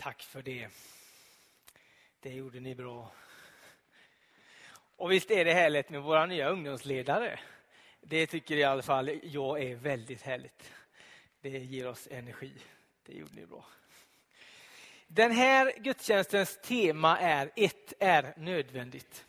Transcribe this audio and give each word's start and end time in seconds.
Tack 0.00 0.22
för 0.22 0.42
det. 0.42 0.68
Det 2.20 2.32
gjorde 2.32 2.60
ni 2.60 2.74
bra. 2.74 3.12
Och 4.96 5.12
visst 5.12 5.30
är 5.30 5.44
det 5.44 5.52
härligt 5.52 5.90
med 5.90 6.02
våra 6.02 6.26
nya 6.26 6.48
ungdomsledare. 6.48 7.40
Det 8.00 8.26
tycker 8.26 8.56
i 8.56 8.64
alla 8.64 8.82
fall 8.82 9.20
jag 9.22 9.62
är 9.62 9.76
väldigt 9.76 10.22
härligt. 10.22 10.72
Det 11.40 11.48
ger 11.48 11.86
oss 11.86 12.08
energi. 12.10 12.52
Det 13.06 13.12
gjorde 13.12 13.34
ni 13.34 13.46
bra. 13.46 13.64
Den 15.06 15.32
här 15.32 15.72
gudstjänstens 15.78 16.58
tema 16.62 17.18
är 17.18 17.50
Ett 17.56 17.92
är 18.00 18.34
nödvändigt. 18.36 19.26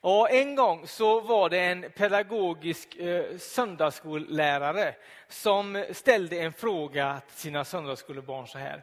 Och 0.00 0.30
en 0.30 0.54
gång 0.54 0.86
så 0.86 1.20
var 1.20 1.50
det 1.50 1.60
en 1.60 1.90
pedagogisk 1.96 2.96
eh, 2.96 3.36
söndagsskollärare 3.38 4.94
som 5.28 5.84
ställde 5.92 6.38
en 6.38 6.52
fråga 6.52 7.20
till 7.28 7.40
sina 7.40 7.64
söndagsskolebarn 7.64 8.46
så 8.46 8.58
här. 8.58 8.82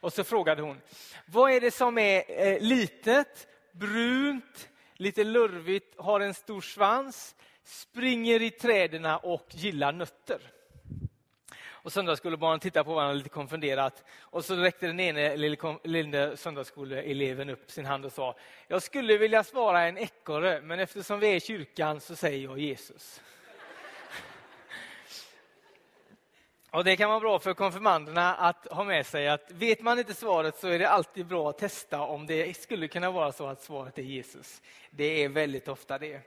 Och 0.00 0.12
så 0.12 0.24
frågade 0.24 0.62
hon, 0.62 0.80
vad 1.26 1.52
är 1.52 1.60
det 1.60 1.70
som 1.70 1.98
är 1.98 2.24
eh, 2.28 2.60
litet, 2.60 3.48
brunt, 3.72 4.68
lite 4.94 5.24
lurvigt, 5.24 6.00
har 6.00 6.20
en 6.20 6.34
stor 6.34 6.60
svans, 6.60 7.34
springer 7.64 8.42
i 8.42 8.50
träden 8.50 9.04
och 9.04 9.46
gillar 9.50 9.92
nötter? 9.92 10.40
Och 11.86 11.92
söndagsskolebarnen 11.92 12.60
tittade 12.60 12.84
på 12.84 12.94
varandra 12.94 13.14
lite 13.14 13.28
konfunderat. 13.28 14.04
Och 14.20 14.44
så 14.44 14.56
räckte 14.56 14.86
den 14.86 15.00
ene 15.00 15.36
lille 15.84 16.36
söndagsskoleeleven 16.36 17.50
upp 17.50 17.70
sin 17.70 17.86
hand 17.86 18.04
och 18.04 18.12
sa, 18.12 18.36
jag 18.68 18.82
skulle 18.82 19.16
vilja 19.16 19.44
svara 19.44 19.82
en 19.82 19.98
ekorre, 19.98 20.60
men 20.60 20.80
eftersom 20.80 21.20
vi 21.20 21.26
är 21.26 21.34
i 21.34 21.40
kyrkan 21.40 22.00
så 22.00 22.16
säger 22.16 22.44
jag 22.44 22.58
Jesus. 22.58 23.20
Och 26.70 26.84
Det 26.84 26.96
kan 26.96 27.10
vara 27.10 27.20
bra 27.20 27.38
för 27.38 27.54
konfirmanderna 27.54 28.34
att 28.34 28.66
ha 28.70 28.84
med 28.84 29.06
sig 29.06 29.28
att 29.28 29.50
vet 29.50 29.80
man 29.80 29.98
inte 29.98 30.14
svaret 30.14 30.58
så 30.58 30.68
är 30.68 30.78
det 30.78 30.88
alltid 30.88 31.26
bra 31.26 31.50
att 31.50 31.58
testa 31.58 32.00
om 32.00 32.26
det 32.26 32.56
skulle 32.56 32.88
kunna 32.88 33.10
vara 33.10 33.32
så 33.32 33.46
att 33.46 33.62
svaret 33.62 33.98
är 33.98 34.02
Jesus. 34.02 34.62
Det 34.90 35.24
är 35.24 35.28
väldigt 35.28 35.68
ofta 35.68 35.98
det. 35.98 36.20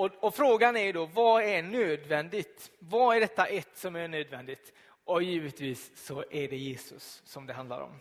Och, 0.00 0.10
och, 0.20 0.34
frågan 0.34 0.76
är 0.76 0.92
då, 0.92 1.06
vad 1.06 1.42
är 1.42 1.62
nödvändigt? 1.62 2.70
Vad 2.78 3.16
är 3.16 3.20
detta 3.20 3.46
ett 3.46 3.76
som 3.76 3.96
är 3.96 4.08
nödvändigt? 4.08 4.72
Och 5.04 5.22
givetvis 5.22 5.92
så 5.94 6.24
är 6.30 6.48
det 6.48 6.56
Jesus 6.56 7.22
som 7.24 7.46
det 7.46 7.52
handlar 7.52 7.80
om. 7.80 8.00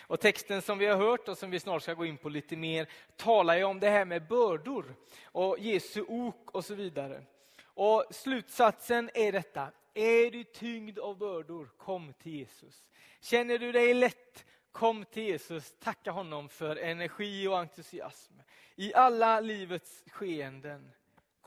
Och 0.00 0.20
texten 0.20 0.62
som 0.62 0.78
vi 0.78 0.86
har 0.86 0.96
hört 0.96 1.28
och 1.28 1.38
som 1.38 1.50
vi 1.50 1.60
snart 1.60 1.82
ska 1.82 1.94
gå 1.94 2.06
in 2.06 2.16
på 2.16 2.28
lite 2.28 2.56
mer 2.56 2.88
talar 3.16 3.56
ju 3.56 3.64
om 3.64 3.80
det 3.80 3.90
här 3.90 4.04
med 4.04 4.26
bördor 4.26 4.94
och 5.24 5.58
Jesu 5.58 6.04
ok 6.08 6.50
och 6.50 6.64
så 6.64 6.74
vidare. 6.74 7.22
Och 7.64 8.04
slutsatsen 8.10 9.10
är 9.14 9.32
detta. 9.32 9.68
Är 9.94 10.30
du 10.30 10.44
tyngd 10.44 10.98
av 10.98 11.18
bördor, 11.18 11.68
kom 11.76 12.12
till 12.12 12.32
Jesus. 12.32 12.88
Känner 13.20 13.58
du 13.58 13.72
dig 13.72 13.94
lätt, 13.94 14.44
kom 14.72 15.04
till 15.04 15.22
Jesus. 15.22 15.74
Tacka 15.80 16.10
honom 16.10 16.48
för 16.48 16.76
energi 16.76 17.46
och 17.46 17.58
entusiasm. 17.58 18.34
I 18.76 18.94
alla 18.94 19.40
livets 19.40 20.04
skeenden 20.10 20.90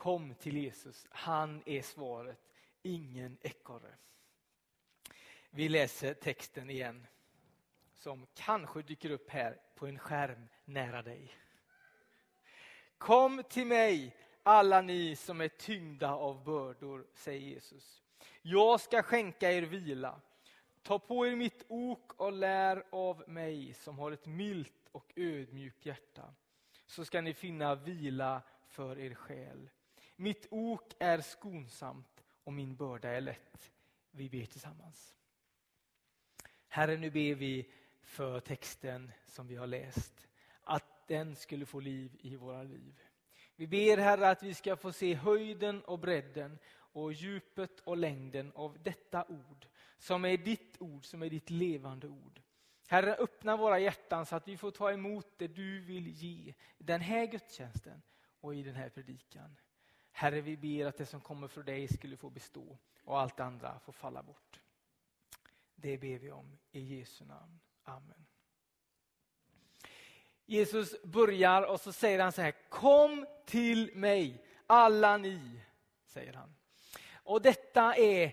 Kom 0.04 0.34
till 0.34 0.56
Jesus, 0.56 1.06
han 1.10 1.62
är 1.66 1.82
svaret, 1.82 2.38
ingen 2.82 3.38
ekorre. 3.40 3.94
Vi 5.50 5.68
läser 5.68 6.14
texten 6.14 6.70
igen, 6.70 7.06
som 7.94 8.26
kanske 8.34 8.82
dyker 8.82 9.10
upp 9.10 9.30
här 9.30 9.60
på 9.74 9.86
en 9.86 9.98
skärm 9.98 10.48
nära 10.64 11.02
dig. 11.02 11.34
Kom 12.98 13.42
till 13.48 13.66
mig, 13.66 14.16
alla 14.42 14.80
ni 14.80 15.16
som 15.16 15.40
är 15.40 15.48
tyngda 15.48 16.14
av 16.14 16.44
bördor, 16.44 17.06
säger 17.14 17.40
Jesus. 17.40 18.02
Jag 18.42 18.80
ska 18.80 19.02
skänka 19.02 19.52
er 19.52 19.62
vila. 19.62 20.20
Ta 20.82 20.98
på 20.98 21.26
er 21.26 21.36
mitt 21.36 21.64
ok 21.68 22.12
och 22.16 22.32
lär 22.32 22.84
av 22.90 23.24
mig 23.28 23.74
som 23.74 23.98
har 23.98 24.12
ett 24.12 24.26
milt 24.26 24.88
och 24.92 25.12
ödmjukt 25.16 25.86
hjärta. 25.86 26.34
Så 26.86 27.04
ska 27.04 27.20
ni 27.20 27.34
finna 27.34 27.74
vila 27.74 28.42
för 28.68 28.98
er 28.98 29.14
själ. 29.14 29.70
Mitt 30.16 30.46
ok 30.50 30.94
är 30.98 31.20
skonsamt 31.20 32.24
och 32.44 32.52
min 32.52 32.76
börda 32.76 33.08
är 33.08 33.20
lätt. 33.20 33.72
Vi 34.10 34.30
ber 34.30 34.44
tillsammans. 34.44 35.14
Herre, 36.68 36.96
nu 36.96 37.10
ber 37.10 37.34
vi 37.34 37.70
för 38.02 38.40
texten 38.40 39.12
som 39.26 39.46
vi 39.46 39.56
har 39.56 39.66
läst, 39.66 40.28
att 40.62 41.08
den 41.08 41.36
skulle 41.36 41.66
få 41.66 41.80
liv 41.80 42.16
i 42.20 42.36
våra 42.36 42.62
liv. 42.62 43.00
Vi 43.56 43.66
ber 43.66 43.96
Herre 43.96 44.30
att 44.30 44.42
vi 44.42 44.54
ska 44.54 44.76
få 44.76 44.92
se 44.92 45.14
höjden 45.14 45.82
och 45.84 45.98
bredden 45.98 46.58
och 46.72 47.12
djupet 47.12 47.80
och 47.80 47.96
längden 47.96 48.52
av 48.54 48.78
detta 48.82 49.24
ord, 49.28 49.66
som 49.98 50.24
är 50.24 50.36
ditt 50.36 50.76
ord, 50.80 51.04
som 51.04 51.22
är 51.22 51.30
ditt 51.30 51.50
levande 51.50 52.08
ord. 52.08 52.40
Herre, 52.86 53.14
öppna 53.14 53.56
våra 53.56 53.78
hjärtan 53.78 54.26
så 54.26 54.36
att 54.36 54.48
vi 54.48 54.56
får 54.56 54.70
ta 54.70 54.92
emot 54.92 55.26
det 55.36 55.48
du 55.48 55.80
vill 55.80 56.06
ge 56.08 56.54
den 56.78 57.00
här 57.00 57.26
gudstjänsten 57.26 58.02
och 58.40 58.54
i 58.54 58.62
den 58.62 58.74
här 58.74 58.88
predikan. 58.88 59.56
Herre, 60.16 60.40
vi 60.40 60.56
ber 60.56 60.86
att 60.86 60.96
det 60.96 61.06
som 61.06 61.20
kommer 61.20 61.48
från 61.48 61.64
dig 61.64 61.88
skulle 61.88 62.16
få 62.16 62.30
bestå 62.30 62.78
och 63.04 63.20
allt 63.20 63.40
andra 63.40 63.78
få 63.78 63.92
falla 63.92 64.22
bort. 64.22 64.60
Det 65.74 65.98
ber 65.98 66.18
vi 66.18 66.30
om 66.30 66.58
i 66.72 66.80
Jesu 66.80 67.24
namn. 67.24 67.60
Amen. 67.84 68.26
Jesus 70.46 71.02
börjar 71.02 71.62
och 71.62 71.80
så 71.80 71.92
säger 71.92 72.18
han 72.18 72.32
så 72.32 72.42
här, 72.42 72.54
kom 72.68 73.26
till 73.46 73.96
mig 73.96 74.44
alla 74.66 75.16
ni, 75.16 75.60
säger 76.06 76.32
han. 76.32 76.54
Och 77.12 77.42
detta 77.42 77.96
är 77.96 78.32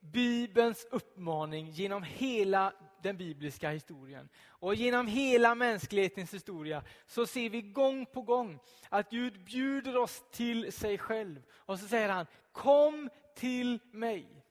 Bibelns 0.00 0.86
uppmaning 0.90 1.70
genom 1.70 2.02
hela 2.02 2.72
den 3.02 3.16
bibliska 3.16 3.70
historien. 3.70 4.28
Och 4.46 4.74
genom 4.74 5.06
hela 5.06 5.54
mänsklighetens 5.54 6.34
historia 6.34 6.82
så 7.06 7.26
ser 7.26 7.50
vi 7.50 7.62
gång 7.62 8.06
på 8.06 8.22
gång 8.22 8.58
att 8.88 9.10
Gud 9.10 9.44
bjuder 9.44 9.96
oss 9.96 10.22
till 10.30 10.72
sig 10.72 10.98
själv. 10.98 11.42
Och 11.52 11.78
så 11.78 11.88
säger 11.88 12.08
han, 12.08 12.26
kom 12.52 13.10
till 13.34 13.78
mig. 13.90 14.42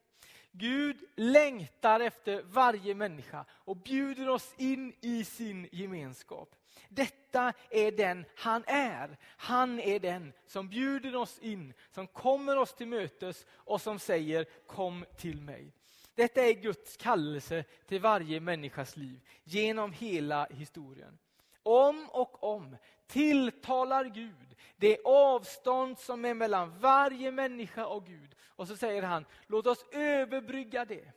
Gud 0.52 1.04
längtar 1.16 2.00
efter 2.00 2.42
varje 2.42 2.96
människa 2.96 3.46
och 3.50 3.78
bjuder 3.78 4.30
oss 4.30 4.54
in 4.58 4.94
i 5.02 5.24
sin 5.24 5.70
gemenskap. 5.72 6.56
Detta 6.90 7.54
är 7.70 7.92
den 7.92 8.26
han 8.36 8.64
är. 8.68 9.18
Han 9.24 9.80
är 9.80 10.00
den 10.00 10.34
som 10.48 10.70
bjuder 10.70 11.16
oss 11.16 11.40
in, 11.40 11.74
som 11.92 12.08
kommer 12.08 12.58
oss 12.58 12.74
till 12.74 12.88
mötes 12.88 13.46
och 13.50 13.82
som 13.82 14.00
säger 14.00 14.46
kom 14.68 15.06
till 15.18 15.42
mig. 15.42 15.74
Detta 16.22 16.42
är 16.42 16.54
Guds 16.54 16.98
kallelse 16.98 17.64
till 17.86 18.02
varje 18.02 18.40
människas 18.40 18.98
liv 18.98 19.22
genom 19.44 19.92
hela 19.92 20.46
historien. 20.46 21.18
Om 21.64 22.10
och 22.10 22.44
om 22.44 22.78
tilltalar 23.08 24.06
Gud 24.06 24.56
det 24.76 24.98
avstånd 25.06 26.00
som 26.00 26.26
är 26.26 26.34
mellan 26.34 26.80
varje 26.80 27.32
människa 27.32 27.86
och 27.86 28.06
Gud. 28.06 28.36
Och 28.42 28.68
så 28.68 28.78
säger 28.78 29.04
han, 29.04 29.26
låt 29.48 29.68
oss 29.68 29.86
överbrygga 29.92 30.86
det. 30.86 31.12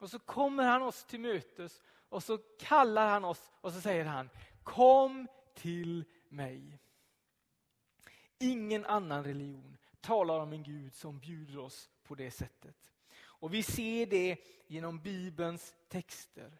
Och 0.00 0.10
så 0.10 0.18
kommer 0.18 0.64
han 0.64 0.82
oss 0.82 1.04
till 1.04 1.20
mötes 1.20 1.82
och 2.08 2.22
så 2.22 2.38
kallar 2.58 3.08
han 3.08 3.24
oss 3.24 3.52
och 3.60 3.72
så 3.72 3.80
säger 3.80 4.04
han, 4.04 4.30
kom 4.62 5.28
till 5.54 6.04
mig. 6.28 6.78
Ingen 8.38 8.86
annan 8.86 9.24
religion 9.24 9.76
talar 10.00 10.40
om 10.40 10.52
en 10.52 10.62
Gud 10.62 10.94
som 10.94 11.18
bjuder 11.18 11.58
oss 11.58 11.90
på 12.02 12.14
det 12.14 12.30
sättet. 12.30 12.76
Och 13.44 13.54
vi 13.54 13.62
ser 13.62 14.06
det 14.06 14.36
genom 14.66 14.98
Bibelns 14.98 15.74
texter. 15.88 16.58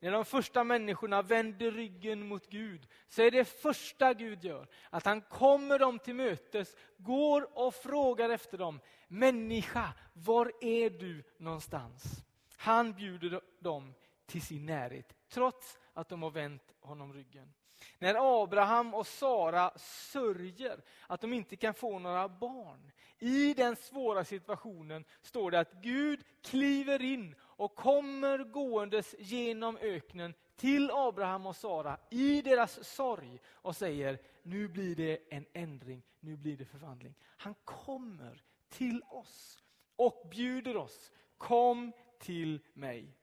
När 0.00 0.10
de 0.10 0.24
första 0.24 0.64
människorna 0.64 1.22
vänder 1.22 1.70
ryggen 1.70 2.28
mot 2.28 2.50
Gud 2.50 2.86
så 3.08 3.22
är 3.22 3.30
det 3.30 3.44
första 3.44 4.14
Gud 4.14 4.44
gör 4.44 4.68
att 4.90 5.04
han 5.04 5.20
kommer 5.20 5.78
dem 5.78 5.98
till 5.98 6.14
mötes, 6.14 6.76
går 6.96 7.58
och 7.58 7.74
frågar 7.74 8.30
efter 8.30 8.58
dem. 8.58 8.80
Människa, 9.08 9.92
var 10.12 10.52
är 10.60 10.90
du 10.90 11.24
någonstans? 11.38 12.24
Han 12.56 12.92
bjuder 12.92 13.40
dem 13.60 13.94
till 14.26 14.42
sin 14.42 14.66
närhet 14.66 15.14
trots 15.28 15.78
att 15.92 16.08
de 16.08 16.22
har 16.22 16.30
vänt 16.30 16.74
honom 16.80 17.12
ryggen. 17.12 17.54
När 17.98 18.42
Abraham 18.42 18.94
och 18.94 19.06
Sara 19.06 19.72
sörjer 19.76 20.80
att 21.06 21.20
de 21.20 21.32
inte 21.32 21.56
kan 21.56 21.74
få 21.74 21.98
några 21.98 22.28
barn. 22.28 22.92
I 23.18 23.54
den 23.54 23.76
svåra 23.76 24.24
situationen 24.24 25.04
står 25.22 25.50
det 25.50 25.60
att 25.60 25.72
Gud 25.72 26.20
kliver 26.42 27.02
in 27.02 27.34
och 27.40 27.74
kommer 27.74 28.38
gåendes 28.38 29.14
genom 29.18 29.76
öknen 29.76 30.34
till 30.56 30.90
Abraham 30.90 31.46
och 31.46 31.56
Sara 31.56 31.98
i 32.10 32.42
deras 32.42 32.84
sorg 32.84 33.40
och 33.46 33.76
säger 33.76 34.18
nu 34.42 34.68
blir 34.68 34.96
det 34.96 35.18
en 35.30 35.46
ändring, 35.52 36.02
nu 36.20 36.36
blir 36.36 36.56
det 36.56 36.64
förvandling. 36.64 37.14
Han 37.36 37.54
kommer 37.64 38.42
till 38.68 39.02
oss 39.02 39.62
och 39.96 40.28
bjuder 40.30 40.76
oss, 40.76 41.12
kom 41.38 41.92
till 42.18 42.60
mig. 42.72 43.16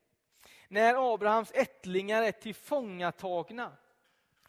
När 0.68 1.14
Abrahams 1.14 1.52
ättlingar 1.52 2.24
är 2.24 2.32
tillfångatagna 2.32 3.78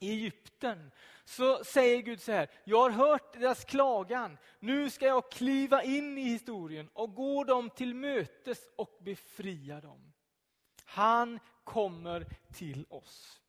i 0.03 0.11
Egypten 0.11 0.91
så 1.25 1.65
säger 1.65 2.03
Gud 2.03 2.21
så 2.21 2.33
här, 2.33 2.51
jag 2.65 2.81
har 2.81 2.91
hört 2.91 3.33
deras 3.33 3.65
klagan, 3.65 4.39
nu 4.61 4.91
ska 4.91 5.07
jag 5.07 5.31
kliva 5.31 5.83
in 5.83 6.19
i 6.19 6.23
historien 6.23 6.89
och 6.93 7.15
gå 7.15 7.45
dem 7.45 7.71
till 7.71 7.95
mötes 7.95 8.59
och 8.77 8.99
befria 9.01 9.81
dem. 9.81 10.13
Han 10.85 11.41
kommer 11.65 12.27
till 12.55 12.87
oss. 12.89 13.41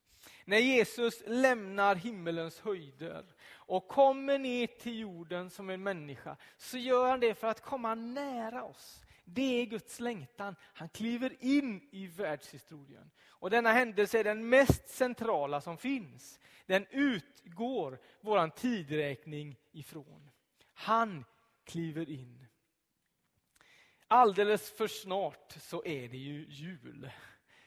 När 0.44 0.58
Jesus 0.58 1.22
lämnar 1.26 1.94
himmelens 1.94 2.60
höjder 2.60 3.24
och 3.52 3.88
kommer 3.88 4.38
ner 4.38 4.66
till 4.66 4.98
jorden 4.98 5.50
som 5.50 5.70
en 5.70 5.82
människa 5.82 6.36
så 6.56 6.78
gör 6.78 7.10
han 7.10 7.20
det 7.20 7.34
för 7.34 7.46
att 7.48 7.60
komma 7.60 7.94
nära 7.94 8.64
oss. 8.64 9.00
Det 9.24 9.62
är 9.62 9.66
Guds 9.66 10.00
längtan. 10.00 10.56
Han 10.60 10.88
kliver 10.88 11.36
in 11.40 11.88
i 11.90 12.06
världshistorien. 12.06 13.10
Och 13.26 13.50
denna 13.50 13.72
händelse 13.72 14.18
är 14.18 14.24
den 14.24 14.48
mest 14.48 14.88
centrala 14.88 15.60
som 15.60 15.78
finns. 15.78 16.40
Den 16.66 16.86
utgår 16.90 17.98
vår 18.20 18.48
tidräkning 18.48 19.56
ifrån. 19.72 20.30
Han 20.74 21.24
kliver 21.64 22.10
in. 22.10 22.46
Alldeles 24.08 24.70
för 24.70 24.86
snart 24.86 25.52
så 25.60 25.84
är 25.84 26.08
det 26.08 26.16
ju 26.16 26.46
jul. 26.48 27.10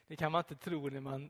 Det 0.08 0.16
kan 0.16 0.32
man 0.32 0.40
inte 0.40 0.56
tro 0.56 0.90
när 0.90 1.02
man 1.02 1.30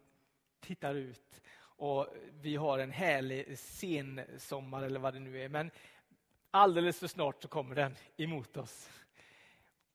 tittar 0.59 0.95
ut 0.95 1.41
och 1.77 2.07
vi 2.31 2.56
har 2.56 2.80
en 2.80 2.91
härlig 2.91 3.59
sensommar 3.59 4.83
eller 4.83 5.00
vad 5.00 5.13
det 5.13 5.19
nu 5.19 5.41
är. 5.41 5.50
Men 5.50 5.71
alldeles 6.51 7.00
för 7.00 7.07
snart 7.07 7.41
så 7.41 7.47
kommer 7.47 7.75
den 7.75 7.95
emot 8.18 8.57
oss. 8.57 8.89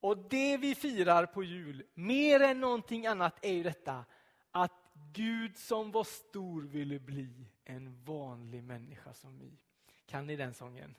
Och 0.03 0.19
det 0.19 0.57
vi 0.57 0.75
firar 0.75 1.27
på 1.27 1.45
jul, 1.45 1.85
mer 1.95 2.41
än 2.41 2.61
någonting 2.61 3.07
annat, 3.07 3.45
är 3.45 3.53
ju 3.53 3.63
detta 3.63 4.05
att 4.51 4.73
Gud 5.13 5.59
som 5.59 5.91
var 5.91 6.05
stor 6.05 6.63
ville 6.63 6.99
bli 6.99 7.47
en 7.65 8.05
vanlig 8.05 8.63
människa 8.63 9.15
som 9.15 9.39
vi. 9.39 9.59
Kan 10.07 10.27
ni 10.27 10.37
den 10.37 10.55
sången? 10.55 10.95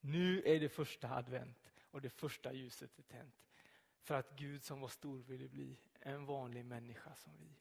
Nu 0.00 0.42
är 0.46 0.60
det 0.60 0.68
första 0.68 1.10
advent 1.10 1.72
och 1.90 2.00
det 2.00 2.10
första 2.10 2.52
ljuset 2.52 2.98
är 2.98 3.02
tänt. 3.02 3.34
För 4.02 4.14
att 4.14 4.36
Gud 4.36 4.64
som 4.64 4.80
var 4.80 4.88
stor 4.88 5.18
ville 5.18 5.48
bli 5.48 5.78
en 6.00 6.26
vanlig 6.26 6.64
människa 6.64 7.14
som 7.14 7.32
vi. 7.38 7.54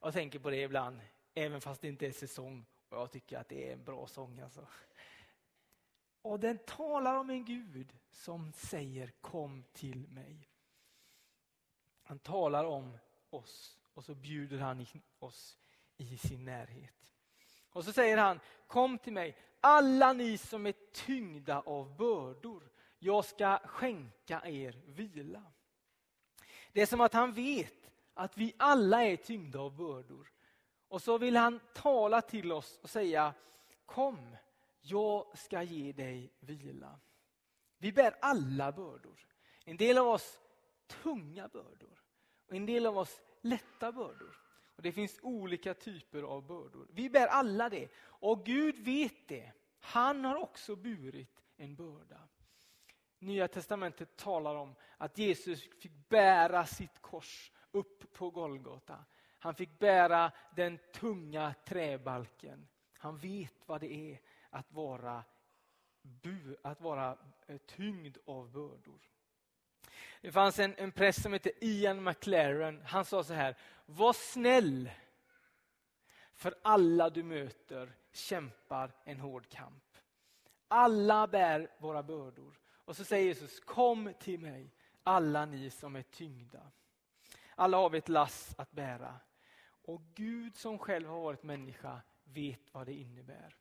Jag 0.00 0.12
tänker 0.12 0.38
på 0.38 0.50
det 0.50 0.62
ibland, 0.62 1.00
även 1.34 1.60
fast 1.60 1.80
det 1.80 1.88
inte 1.88 2.06
är 2.06 2.12
säsong. 2.12 2.64
Och 2.88 2.98
jag 2.98 3.10
tycker 3.10 3.38
att 3.38 3.48
det 3.48 3.68
är 3.68 3.72
en 3.72 3.84
bra 3.84 4.06
sång. 4.06 4.40
Alltså. 4.40 4.66
Och 6.22 6.40
den 6.40 6.58
talar 6.58 7.14
om 7.14 7.30
en 7.30 7.44
Gud 7.44 7.92
som 8.10 8.52
säger 8.52 9.12
kom 9.20 9.64
till 9.72 10.08
mig. 10.08 10.48
Han 12.02 12.18
talar 12.18 12.64
om 12.64 12.98
oss 13.30 13.78
och 13.94 14.04
så 14.04 14.14
bjuder 14.14 14.58
han 14.58 14.86
oss 15.18 15.58
i 15.96 16.18
sin 16.18 16.44
närhet. 16.44 17.14
Och 17.72 17.84
så 17.84 17.92
säger 17.92 18.18
han, 18.18 18.40
kom 18.66 18.98
till 18.98 19.12
mig, 19.12 19.36
alla 19.60 20.12
ni 20.12 20.38
som 20.38 20.66
är 20.66 20.74
tyngda 20.92 21.60
av 21.60 21.96
bördor. 21.96 22.70
Jag 22.98 23.24
ska 23.24 23.58
skänka 23.58 24.42
er 24.44 24.82
vila. 24.86 25.42
Det 26.72 26.82
är 26.82 26.86
som 26.86 27.00
att 27.00 27.12
han 27.12 27.32
vet 27.32 27.90
att 28.14 28.36
vi 28.38 28.54
alla 28.56 29.04
är 29.04 29.16
tyngda 29.16 29.60
av 29.60 29.76
bördor. 29.76 30.32
Och 30.88 31.02
så 31.02 31.18
vill 31.18 31.36
han 31.36 31.60
tala 31.74 32.20
till 32.20 32.52
oss 32.52 32.78
och 32.82 32.90
säga, 32.90 33.34
kom, 33.86 34.36
jag 34.82 35.38
ska 35.38 35.62
ge 35.62 35.92
dig 35.92 36.32
vila. 36.40 37.00
Vi 37.78 37.92
bär 37.92 38.16
alla 38.20 38.72
bördor. 38.72 39.26
En 39.64 39.76
del 39.76 39.98
av 39.98 40.08
oss 40.08 40.40
tunga 40.86 41.48
bördor 41.48 42.02
och 42.46 42.54
en 42.54 42.66
del 42.66 42.86
av 42.86 42.98
oss 42.98 43.20
lätta 43.40 43.92
bördor. 43.92 44.36
Och 44.76 44.82
Det 44.82 44.92
finns 44.92 45.18
olika 45.22 45.74
typer 45.74 46.22
av 46.22 46.46
bördor. 46.46 46.88
Vi 46.90 47.10
bär 47.10 47.26
alla 47.26 47.68
det 47.68 47.88
och 48.04 48.46
Gud 48.46 48.78
vet 48.78 49.28
det. 49.28 49.52
Han 49.80 50.24
har 50.24 50.36
också 50.36 50.76
burit 50.76 51.42
en 51.56 51.74
börda. 51.74 52.28
Nya 53.18 53.48
testamentet 53.48 54.16
talar 54.16 54.54
om 54.54 54.74
att 54.96 55.18
Jesus 55.18 55.62
fick 55.62 56.08
bära 56.08 56.66
sitt 56.66 57.02
kors 57.02 57.52
upp 57.70 58.12
på 58.12 58.30
Golgata. 58.30 59.04
Han 59.38 59.54
fick 59.54 59.78
bära 59.78 60.32
den 60.56 60.78
tunga 60.92 61.54
träbalken. 61.64 62.68
Han 62.98 63.18
vet 63.18 63.54
vad 63.66 63.80
det 63.80 63.92
är 63.92 64.20
att 64.52 64.72
vara, 64.72 65.24
bu, 66.02 66.56
att 66.62 66.80
vara 66.80 67.18
eh, 67.46 67.58
tyngd 67.58 68.18
av 68.26 68.50
bördor. 68.50 69.00
Det 70.20 70.32
fanns 70.32 70.58
en, 70.58 70.74
en 70.78 70.92
präst 70.92 71.22
som 71.22 71.32
hette 71.32 71.64
Ian 71.64 72.04
McLaren. 72.04 72.82
Han 72.86 73.04
sa 73.04 73.24
så 73.24 73.34
här, 73.34 73.56
var 73.86 74.12
snäll. 74.12 74.90
För 76.32 76.54
alla 76.62 77.10
du 77.10 77.22
möter 77.22 77.92
kämpar 78.12 78.92
en 79.04 79.20
hård 79.20 79.48
kamp. 79.48 79.96
Alla 80.68 81.26
bär 81.26 81.68
våra 81.78 82.02
bördor. 82.02 82.58
Och 82.84 82.96
så 82.96 83.04
säger 83.04 83.26
Jesus, 83.26 83.60
kom 83.60 84.14
till 84.20 84.40
mig, 84.40 84.74
alla 85.02 85.46
ni 85.46 85.70
som 85.70 85.96
är 85.96 86.02
tyngda. 86.02 86.70
Alla 87.54 87.76
har 87.76 87.90
vi 87.90 87.98
ett 87.98 88.08
lass 88.08 88.54
att 88.58 88.72
bära. 88.72 89.20
Och 89.84 90.02
Gud 90.14 90.56
som 90.56 90.78
själv 90.78 91.08
har 91.08 91.20
varit 91.20 91.42
människa 91.42 92.00
vet 92.24 92.74
vad 92.74 92.86
det 92.86 92.94
innebär. 92.94 93.56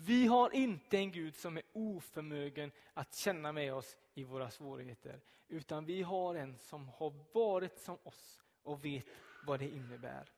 Vi 0.00 0.26
har 0.26 0.54
inte 0.54 0.98
en 0.98 1.12
Gud 1.12 1.36
som 1.36 1.56
är 1.56 1.62
oförmögen 1.72 2.72
att 2.94 3.14
känna 3.14 3.52
med 3.52 3.74
oss 3.74 3.96
i 4.14 4.24
våra 4.24 4.50
svårigheter. 4.50 5.20
Utan 5.48 5.84
vi 5.84 6.02
har 6.02 6.34
en 6.34 6.58
som 6.58 6.88
har 6.88 7.14
varit 7.32 7.78
som 7.78 7.98
oss 8.02 8.42
och 8.62 8.84
vet 8.84 9.04
vad 9.46 9.60
det 9.60 9.68
innebär. 9.68 10.30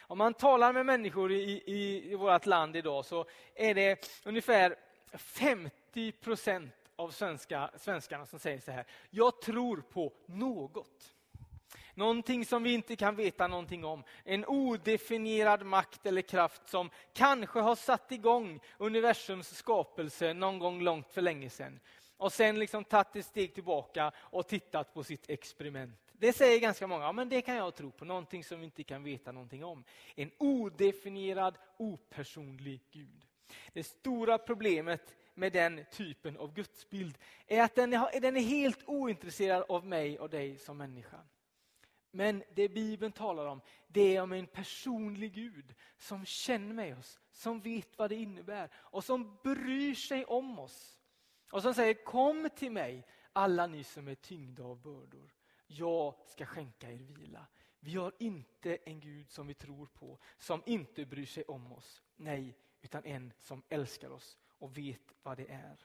Om 0.00 0.18
man 0.18 0.34
talar 0.34 0.72
med 0.72 0.86
människor 0.86 1.32
i, 1.32 1.62
i, 1.66 2.12
i 2.12 2.14
vårt 2.14 2.46
land 2.46 2.76
idag 2.76 3.04
så 3.04 3.26
är 3.54 3.74
det 3.74 4.20
ungefär 4.24 4.76
50 5.12 6.12
procent 6.12 6.74
av 6.96 7.10
svenska, 7.10 7.70
svenskarna 7.76 8.26
som 8.26 8.38
säger 8.38 8.60
så 8.60 8.70
här. 8.70 8.86
Jag 9.10 9.42
tror 9.42 9.76
på 9.76 10.12
något. 10.26 11.13
Någonting 11.94 12.44
som 12.44 12.62
vi 12.62 12.74
inte 12.74 12.96
kan 12.96 13.16
veta 13.16 13.46
någonting 13.46 13.84
om. 13.84 14.04
En 14.24 14.44
odefinierad 14.44 15.66
makt 15.66 16.06
eller 16.06 16.22
kraft 16.22 16.68
som 16.68 16.90
kanske 17.12 17.60
har 17.60 17.76
satt 17.76 18.12
igång 18.12 18.60
universums 18.78 19.56
skapelse 19.56 20.34
någon 20.34 20.58
gång 20.58 20.82
långt 20.82 21.10
för 21.12 21.22
länge 21.22 21.50
sedan. 21.50 21.80
Och 22.16 22.32
sen 22.32 22.58
liksom 22.58 22.84
tagit 22.84 23.16
ett 23.16 23.26
steg 23.26 23.54
tillbaka 23.54 24.12
och 24.16 24.48
tittat 24.48 24.94
på 24.94 25.04
sitt 25.04 25.30
experiment. 25.30 26.04
Det 26.12 26.32
säger 26.32 26.60
ganska 26.60 26.86
många, 26.86 27.04
ja, 27.04 27.12
men 27.12 27.28
det 27.28 27.42
kan 27.42 27.56
jag 27.56 27.74
tro 27.74 27.90
på, 27.90 28.04
någonting 28.04 28.44
som 28.44 28.58
vi 28.58 28.64
inte 28.64 28.84
kan 28.84 29.04
veta 29.04 29.32
någonting 29.32 29.64
om. 29.64 29.84
En 30.14 30.30
odefinierad, 30.38 31.58
opersonlig 31.76 32.80
Gud. 32.90 33.26
Det 33.72 33.84
stora 33.84 34.38
problemet 34.38 35.16
med 35.34 35.52
den 35.52 35.84
typen 35.92 36.36
av 36.36 36.54
gudsbild 36.54 37.18
är 37.46 37.62
att 37.62 37.74
den 37.74 37.92
är, 37.92 38.20
den 38.20 38.36
är 38.36 38.40
helt 38.40 38.88
ointresserad 38.88 39.64
av 39.68 39.86
mig 39.86 40.18
och 40.18 40.30
dig 40.30 40.58
som 40.58 40.76
människa. 40.76 41.18
Men 42.14 42.42
det 42.54 42.68
Bibeln 42.68 43.12
talar 43.12 43.46
om, 43.46 43.60
det 43.88 44.16
är 44.16 44.22
om 44.22 44.32
en 44.32 44.46
personlig 44.46 45.32
Gud 45.32 45.74
som 45.96 46.24
känner 46.24 46.74
med 46.74 46.98
oss, 46.98 47.20
som 47.30 47.60
vet 47.60 47.98
vad 47.98 48.10
det 48.10 48.16
innebär 48.16 48.70
och 48.74 49.04
som 49.04 49.38
bryr 49.42 49.94
sig 49.94 50.24
om 50.24 50.58
oss. 50.58 51.00
Och 51.50 51.62
som 51.62 51.74
säger, 51.74 52.04
kom 52.04 52.48
till 52.56 52.72
mig 52.72 53.06
alla 53.32 53.66
ni 53.66 53.84
som 53.84 54.08
är 54.08 54.14
tyngda 54.14 54.64
av 54.64 54.82
bördor. 54.82 55.34
Jag 55.66 56.14
ska 56.26 56.46
skänka 56.46 56.92
er 56.92 56.98
vila. 56.98 57.46
Vi 57.80 57.94
har 57.94 58.12
inte 58.18 58.76
en 58.76 59.00
Gud 59.00 59.30
som 59.30 59.46
vi 59.46 59.54
tror 59.54 59.86
på, 59.86 60.18
som 60.38 60.62
inte 60.66 61.06
bryr 61.06 61.26
sig 61.26 61.44
om 61.44 61.72
oss. 61.72 62.02
Nej, 62.16 62.56
utan 62.82 63.04
en 63.04 63.32
som 63.40 63.62
älskar 63.68 64.10
oss 64.10 64.38
och 64.46 64.78
vet 64.78 65.14
vad 65.22 65.36
det 65.36 65.48
är. 65.48 65.76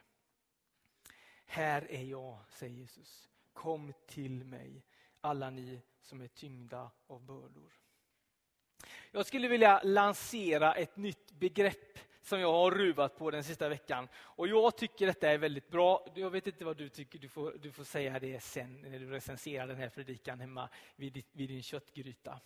Här 1.46 1.92
är 1.92 2.04
jag, 2.04 2.40
säger 2.50 2.76
Jesus. 2.76 3.30
Kom 3.54 3.94
till 4.08 4.44
mig, 4.44 4.84
alla 5.22 5.50
ni 5.50 5.82
som 6.02 6.22
är 6.22 6.28
tyngda 6.28 6.92
av 7.08 7.26
bördor. 7.26 7.74
Jag 9.12 9.26
skulle 9.26 9.48
vilja 9.48 9.82
lansera 9.84 10.74
ett 10.74 10.98
nytt 10.98 11.32
begrepp 11.32 12.00
som 12.22 12.40
jag 12.40 12.52
har 12.52 12.72
ruvat 12.72 13.18
på 13.18 13.32
den 13.32 13.44
sista 13.44 13.70
veckan. 13.70 14.08
Och 14.16 14.48
Jag 14.48 14.78
tycker 14.78 15.06
detta 15.06 15.30
är 15.30 15.38
väldigt 15.38 15.70
bra. 15.70 16.08
Jag 16.16 16.30
vet 16.30 16.48
inte 16.48 16.66
vad 16.66 16.78
du 16.78 16.90
tycker, 16.90 17.20
du 17.20 17.30
får, 17.30 17.56
du 17.62 17.72
får 17.72 17.84
säga 17.84 18.20
det 18.20 18.44
sen 18.44 18.82
när 18.82 19.00
du 19.00 19.10
recenserar 19.10 19.68
den 19.68 19.78
här 19.78 19.90
predikan 19.90 20.40
hemma 20.40 20.70
vid, 20.96 21.24
vid 21.32 21.50
din 21.50 21.64
köttgryta. 21.64 22.40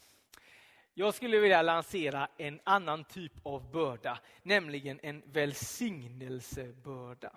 Jag 0.93 1.13
skulle 1.13 1.39
vilja 1.39 1.61
lansera 1.61 2.27
en 2.37 2.59
annan 2.63 3.03
typ 3.03 3.33
av 3.43 3.71
börda, 3.71 4.19
nämligen 4.43 4.99
en 5.03 5.23
välsignelsebörda. 5.25 7.31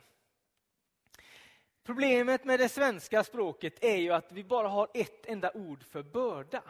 Problemet 1.86 2.44
med 2.44 2.60
det 2.60 2.68
svenska 2.68 3.24
språket 3.24 3.84
är 3.84 3.96
ju 3.96 4.10
att 4.12 4.32
vi 4.32 4.44
bara 4.44 4.68
har 4.68 4.88
ett 4.94 5.26
enda 5.26 5.50
ord 5.54 5.84
för 5.84 6.02
börda. 6.02 6.62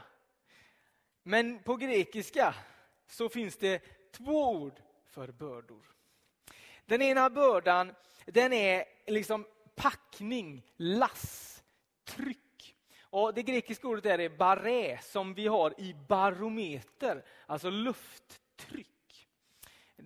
Men 1.22 1.62
på 1.62 1.76
grekiska 1.76 2.54
så 3.06 3.28
finns 3.28 3.56
det 3.56 3.82
två 4.12 4.50
ord 4.50 4.80
för 5.10 5.32
bördor. 5.32 5.84
Den 6.84 7.02
ena 7.02 7.30
bördan 7.30 7.94
den 8.26 8.52
är 8.52 8.84
liksom 9.06 9.46
packning, 9.74 10.62
lass, 10.76 11.62
tryck. 12.04 12.76
Och 13.00 13.34
Det 13.34 13.42
grekiska 13.42 13.88
ordet 13.88 14.06
är 14.06 14.36
barré, 14.36 14.98
som 15.02 15.34
vi 15.34 15.46
har 15.46 15.80
i 15.80 15.94
barometer, 16.08 17.24
alltså 17.46 17.70
lufttryck. 17.70 18.95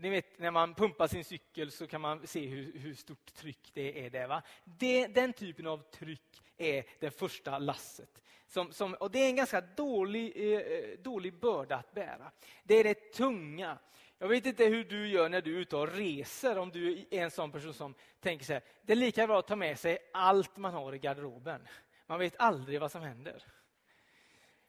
Ni 0.00 0.10
vet 0.10 0.38
när 0.38 0.50
man 0.50 0.74
pumpar 0.74 1.06
sin 1.06 1.24
cykel 1.24 1.70
så 1.70 1.86
kan 1.86 2.00
man 2.00 2.26
se 2.26 2.46
hur, 2.46 2.78
hur 2.78 2.94
stort 2.94 3.34
tryck 3.34 3.70
det 3.72 4.06
är 4.06 4.10
där. 4.10 4.26
Va? 4.26 4.42
Det, 4.64 5.06
den 5.06 5.32
typen 5.32 5.66
av 5.66 5.78
tryck 5.90 6.42
är 6.56 6.84
det 6.98 7.10
första 7.10 7.58
lasset. 7.58 8.22
Som, 8.46 8.72
som, 8.72 8.94
och 8.94 9.10
det 9.10 9.18
är 9.18 9.28
en 9.28 9.36
ganska 9.36 9.60
dålig, 9.60 10.32
eh, 10.36 10.60
eh, 10.60 10.98
dålig 10.98 11.40
börda 11.40 11.76
att 11.76 11.94
bära. 11.94 12.30
Det 12.64 12.74
är 12.74 12.84
det 12.84 13.12
tunga. 13.12 13.78
Jag 14.18 14.28
vet 14.28 14.46
inte 14.46 14.64
hur 14.64 14.84
du 14.84 15.08
gör 15.08 15.28
när 15.28 15.40
du 15.40 15.56
är 15.56 15.60
ute 15.60 15.76
och 15.76 15.92
reser, 15.92 16.58
om 16.58 16.70
du 16.70 17.06
är 17.10 17.22
en 17.22 17.30
sån 17.30 17.52
person 17.52 17.74
som 17.74 17.94
tänker 18.20 18.44
så 18.44 18.52
här, 18.52 18.62
det 18.82 18.92
är 18.92 18.96
lika 18.96 19.26
bra 19.26 19.38
att 19.38 19.46
ta 19.46 19.56
med 19.56 19.78
sig 19.78 19.98
allt 20.12 20.56
man 20.56 20.74
har 20.74 20.94
i 20.94 20.98
garderoben. 20.98 21.68
Man 22.06 22.18
vet 22.18 22.34
aldrig 22.38 22.80
vad 22.80 22.92
som 22.92 23.02
händer. 23.02 23.42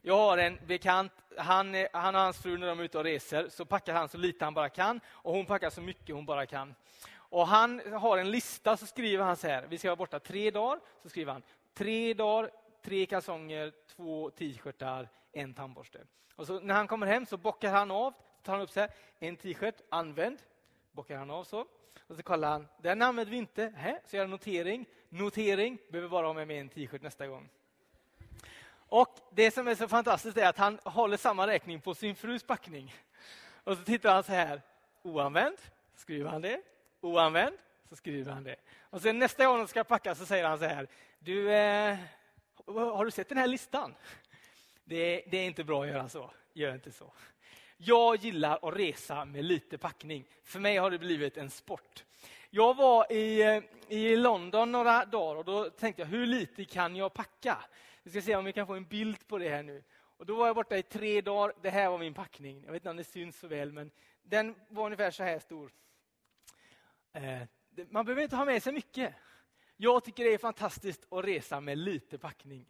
Jag 0.03 0.17
har 0.17 0.38
en 0.38 0.60
bekant, 0.67 1.12
han, 1.38 1.75
han 1.93 2.15
och 2.15 2.22
hans 2.22 2.41
fru 2.41 2.58
när 2.58 2.67
de 2.67 2.79
är 2.79 2.84
ute 2.84 2.98
och 2.98 3.03
reser, 3.03 3.50
så 3.50 3.65
packar 3.65 3.93
han 3.93 4.10
så 4.10 4.17
lite 4.17 4.46
han 4.46 4.53
bara 4.53 4.70
kan 4.70 5.00
och 5.08 5.34
hon 5.34 5.46
packar 5.46 5.70
så 5.70 5.81
mycket 5.81 6.15
hon 6.15 6.25
bara 6.25 6.46
kan. 6.46 6.75
Och 7.13 7.48
han 7.48 7.81
har 7.93 8.17
en 8.17 8.31
lista, 8.31 8.77
så 8.77 8.86
skriver 8.86 9.24
han 9.24 9.38
så 9.38 9.48
här, 9.48 9.67
vi 9.70 9.77
ska 9.77 9.88
vara 9.88 9.96
borta 9.96 10.20
tre 10.20 10.51
dagar, 10.51 10.79
så 11.03 11.10
skriver 11.10 11.34
han 11.34 11.43
tre 11.74 12.13
dagar, 12.13 12.51
tre 12.84 13.05
kalsonger, 13.05 13.74
två 13.96 14.29
t-shirtar, 14.29 15.10
en 15.31 15.53
tandborste. 15.53 16.00
Och 16.36 16.48
så 16.48 16.60
när 16.60 16.74
han 16.74 16.88
kommer 16.88 17.08
hem 17.08 17.25
så 17.25 17.38
bockar 17.38 17.72
han 17.72 17.91
av, 17.91 18.13
tar 18.43 18.53
han 18.53 18.62
upp 18.62 18.72
så 18.72 18.79
här, 18.79 18.89
en 19.20 19.38
t-shirt, 19.38 19.75
använd, 19.89 20.38
bockar 20.91 21.17
han 21.17 21.29
av 21.29 21.43
så. 21.43 21.65
Och 22.08 22.15
så 22.15 22.24
kollar 22.24 22.51
han, 22.51 22.67
den 22.81 23.01
använder 23.01 23.31
vi 23.31 23.38
inte, 23.38 23.74
Hä? 23.75 24.00
så 24.05 24.15
gör 24.15 24.24
han 24.24 24.31
notering, 24.31 24.86
notering, 25.10 25.77
behöver 25.89 26.10
bara 26.10 26.27
ha 26.27 26.34
med 26.34 26.48
mig 26.48 26.58
en 26.58 26.70
t-shirt 26.70 27.01
nästa 27.01 27.27
gång. 27.27 27.50
Och 28.91 29.19
Det 29.29 29.51
som 29.51 29.67
är 29.67 29.75
så 29.75 29.88
fantastiskt 29.88 30.38
är 30.38 30.48
att 30.48 30.57
han 30.57 30.79
håller 30.83 31.17
samma 31.17 31.48
räkning 31.48 31.81
på 31.81 31.95
sin 31.95 32.15
frus 32.15 32.43
packning. 32.43 32.95
Och 33.63 33.77
så 33.77 33.83
tittar 33.83 34.13
han 34.13 34.24
så 34.24 34.31
här, 34.31 34.62
oanvänd, 35.01 35.57
skriver 35.95 36.29
han 36.29 36.41
det, 36.41 36.62
oanvänd, 37.01 37.57
så 37.89 37.95
skriver 37.95 38.31
han 38.31 38.43
det. 38.43 38.55
Och 38.89 39.01
sen 39.01 39.19
nästa 39.19 39.45
gång 39.45 39.57
de 39.57 39.67
ska 39.67 39.83
packa 39.83 40.15
så 40.15 40.25
säger 40.25 40.45
han 40.45 40.60
så 40.60 40.65
här, 40.65 40.88
du, 41.19 41.53
eh, 41.53 41.98
har 42.65 43.05
du 43.05 43.12
sett 43.12 43.29
den 43.29 43.38
här 43.38 43.48
listan? 43.48 43.95
Det, 44.83 45.24
det 45.31 45.38
är 45.38 45.45
inte 45.45 45.63
bra 45.63 45.83
att 45.83 45.89
göra 45.89 46.10
så, 46.10 46.31
gör 46.53 46.74
inte 46.74 46.91
så. 46.91 47.13
Jag 47.77 48.15
gillar 48.15 48.60
att 48.62 48.75
resa 48.75 49.25
med 49.25 49.45
lite 49.45 49.77
packning. 49.77 50.25
För 50.43 50.60
mig 50.60 50.77
har 50.77 50.91
det 50.91 51.00
blivit 51.00 51.38
en 51.38 51.50
sport. 51.50 52.03
Jag 52.50 52.75
var 52.75 53.12
i, 53.12 53.41
eh, 53.41 53.63
i 53.88 54.15
London 54.15 54.71
några 54.71 55.05
dagar 55.05 55.36
och 55.36 55.45
då 55.45 55.69
tänkte 55.69 56.01
jag, 56.01 56.07
hur 56.07 56.25
lite 56.25 56.65
kan 56.65 56.95
jag 56.95 57.13
packa? 57.13 57.57
Vi 58.03 58.12
ska 58.12 58.22
se 58.22 58.36
om 58.36 58.46
vi 58.46 58.53
kan 58.53 58.67
få 58.67 58.74
en 58.74 58.86
bild 58.86 59.27
på 59.27 59.38
det 59.38 59.50
här 59.50 59.63
nu. 59.63 59.84
Och 60.17 60.25
Då 60.25 60.36
var 60.36 60.48
jag 60.48 60.55
borta 60.55 60.77
i 60.77 60.84
tre 60.84 61.22
dagar. 61.22 61.53
Det 61.62 61.70
här 61.70 61.89
var 61.89 61.98
min 61.98 62.13
packning. 62.13 62.63
Jag 62.63 62.72
vet 62.72 62.81
inte 62.81 62.89
om 62.89 62.98
det 62.98 63.03
syns 63.03 63.39
så 63.39 63.48
väl, 63.48 63.72
men 63.72 63.91
den 64.24 64.55
var 64.70 64.86
ungefär 64.86 65.12
så 65.12 65.24
här 65.24 65.39
stor. 65.39 65.72
Eh, 67.13 67.41
man 67.89 68.05
behöver 68.05 68.22
inte 68.24 68.36
ha 68.36 68.46
med 68.46 68.63
sig 68.63 68.74
mycket. 68.74 69.15
Jag 69.77 70.03
tycker 70.03 70.24
det 70.24 70.34
är 70.34 70.38
fantastiskt 70.38 71.13
att 71.13 71.25
resa 71.25 71.62
med 71.62 71.77
lite 71.77 72.17
packning. 72.17 72.65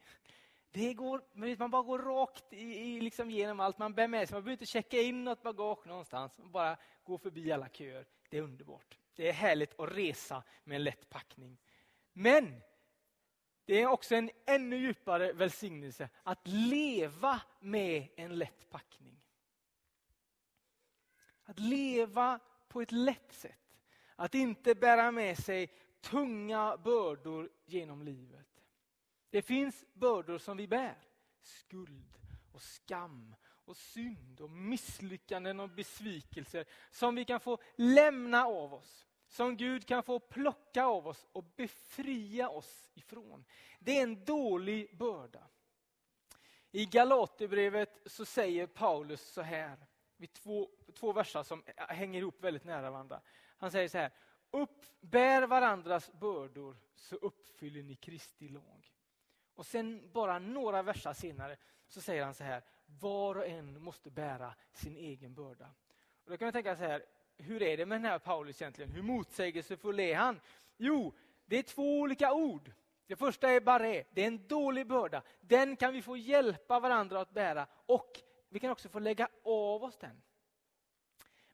Det 0.71 0.93
går, 0.93 1.21
man 1.57 1.71
bara 1.71 1.81
går 1.81 1.99
rakt 1.99 2.53
i, 2.53 2.57
i, 2.57 3.01
liksom 3.01 3.31
genom 3.31 3.59
allt 3.59 3.77
man 3.77 3.93
bär 3.93 4.07
med 4.07 4.27
sig. 4.27 4.35
Man 4.35 4.43
behöver 4.43 4.51
inte 4.51 4.65
checka 4.65 5.01
in 5.01 5.23
något 5.23 5.43
bagage 5.43 5.87
någonstans. 5.87 6.37
Man 6.37 6.51
bara 6.51 6.77
gå 7.03 7.17
förbi 7.17 7.51
alla 7.51 7.69
köer. 7.69 8.05
Det 8.29 8.37
är 8.37 8.41
underbart. 8.41 8.97
Det 9.15 9.29
är 9.29 9.33
härligt 9.33 9.79
att 9.79 9.91
resa 9.91 10.43
med 10.63 10.75
en 10.75 10.83
lätt 10.83 11.09
packning. 11.09 11.57
Men 12.13 12.61
det 13.71 13.81
är 13.81 13.87
också 13.87 14.15
en 14.15 14.29
ännu 14.45 14.77
djupare 14.77 15.33
välsignelse 15.33 16.09
att 16.23 16.47
leva 16.47 17.41
med 17.59 18.07
en 18.15 18.37
lätt 18.37 18.69
packning. 18.69 19.21
Att 21.43 21.59
leva 21.59 22.39
på 22.67 22.81
ett 22.81 22.91
lätt 22.91 23.33
sätt. 23.33 23.81
Att 24.15 24.35
inte 24.35 24.75
bära 24.75 25.11
med 25.11 25.37
sig 25.37 25.73
tunga 26.01 26.77
bördor 26.77 27.49
genom 27.65 28.03
livet. 28.03 28.47
Det 29.29 29.41
finns 29.41 29.85
bördor 29.93 30.37
som 30.37 30.57
vi 30.57 30.67
bär. 30.67 30.97
Skuld 31.41 32.17
och 32.51 32.61
skam 32.61 33.35
och 33.49 33.77
synd 33.77 34.41
och 34.41 34.49
misslyckanden 34.49 35.59
och 35.59 35.69
besvikelser 35.69 36.65
som 36.89 37.15
vi 37.15 37.25
kan 37.25 37.39
få 37.39 37.57
lämna 37.75 38.45
av 38.45 38.73
oss 38.73 39.10
som 39.31 39.57
Gud 39.57 39.87
kan 39.87 40.03
få 40.03 40.19
plocka 40.19 40.85
av 40.85 41.07
oss 41.07 41.27
och 41.31 41.43
befria 41.43 42.49
oss 42.49 42.89
ifrån. 42.93 43.45
Det 43.79 43.97
är 43.97 44.03
en 44.03 44.25
dålig 44.25 44.97
börda. 44.97 45.47
I 46.71 46.85
Galaterbrevet 46.85 48.01
så 48.05 48.25
säger 48.25 48.67
Paulus 48.67 49.21
så 49.21 49.41
här, 49.41 49.77
vid 50.17 50.33
två, 50.33 50.69
två 50.93 51.13
verser 51.13 51.43
som 51.43 51.63
hänger 51.77 52.19
ihop 52.19 52.43
väldigt 52.43 52.63
nära 52.63 52.91
varandra. 52.91 53.21
Han 53.57 53.71
säger 53.71 53.89
så 53.89 53.97
här, 53.97 54.11
uppbär 54.51 55.47
varandras 55.47 56.11
bördor 56.13 56.77
så 56.95 57.15
uppfyller 57.15 57.83
ni 57.83 57.95
Kristi 57.95 58.49
lag. 58.49 58.93
Och 59.55 59.65
sen 59.65 60.11
bara 60.11 60.39
några 60.39 60.81
verser 60.81 61.13
senare 61.13 61.57
så 61.87 62.01
säger 62.01 62.23
han 62.23 62.33
så 62.33 62.43
här, 62.43 62.63
var 62.85 63.35
och 63.35 63.47
en 63.47 63.83
måste 63.83 64.11
bära 64.11 64.55
sin 64.73 64.97
egen 64.97 65.33
börda. 65.33 65.73
Och 66.23 66.31
då 66.31 66.37
kan 66.37 66.45
man 66.45 66.53
tänka 66.53 66.75
så 66.75 66.83
här, 66.83 67.05
hur 67.37 67.61
är 67.61 67.77
det 67.77 67.85
med 67.85 68.01
den 68.01 68.11
här 68.11 68.19
Paulus 68.19 68.61
egentligen? 68.61 68.91
Hur 68.91 69.01
motsägelsefull 69.01 69.99
är 69.99 70.15
han? 70.15 70.41
Jo, 70.77 71.13
det 71.45 71.57
är 71.57 71.63
två 71.63 71.99
olika 71.99 72.33
ord. 72.33 72.71
Det 73.07 73.15
första 73.15 73.51
är 73.51 73.61
baré, 73.61 74.03
det 74.11 74.23
är 74.23 74.27
en 74.27 74.47
dålig 74.47 74.87
börda. 74.87 75.21
Den 75.41 75.75
kan 75.75 75.93
vi 75.93 76.01
få 76.01 76.17
hjälpa 76.17 76.79
varandra 76.79 77.21
att 77.21 77.33
bära 77.33 77.67
och 77.85 78.21
vi 78.49 78.59
kan 78.59 78.71
också 78.71 78.89
få 78.89 78.99
lägga 78.99 79.29
av 79.43 79.83
oss 79.83 79.97
den. 79.97 80.21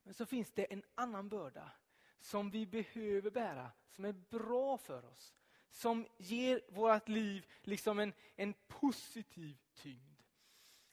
Men 0.04 0.14
så 0.14 0.26
finns 0.26 0.52
det 0.52 0.74
en 0.74 0.84
annan 0.96 1.30
börda 1.30 1.72
som 2.20 2.50
vi 2.50 2.66
behöver 2.66 3.32
bära, 3.32 3.72
som 3.90 4.06
är 4.06 4.14
bra 4.14 4.78
för 4.78 5.06
oss. 5.06 5.34
Som 5.70 6.08
ger 6.18 6.62
vårt 6.70 7.10
liv 7.10 7.46
liksom 7.62 8.00
en, 8.00 8.14
en 8.36 8.54
positiv 8.68 9.58
tyngd. 9.76 10.22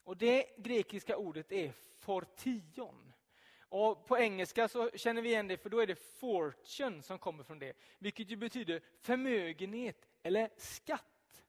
Och 0.05 0.17
Det 0.17 0.57
grekiska 0.57 1.17
ordet 1.17 1.53
är 1.53 1.73
fortion. 1.73 3.13
Och 3.68 4.06
På 4.06 4.18
engelska 4.18 4.68
så 4.68 4.90
känner 4.90 5.23
vi 5.23 5.28
igen 5.28 5.49
det, 5.49 5.56
för 5.56 5.71
då 5.71 5.80
är 5.80 5.87
det 5.87 5.94
fortune 5.94 7.02
som 7.02 7.18
kommer 7.18 7.44
från 7.44 7.59
det. 7.59 7.76
Vilket 7.99 8.30
ju 8.30 8.37
betyder 8.37 8.83
förmögenhet 9.00 10.09
eller 10.23 10.50
skatt. 10.56 11.44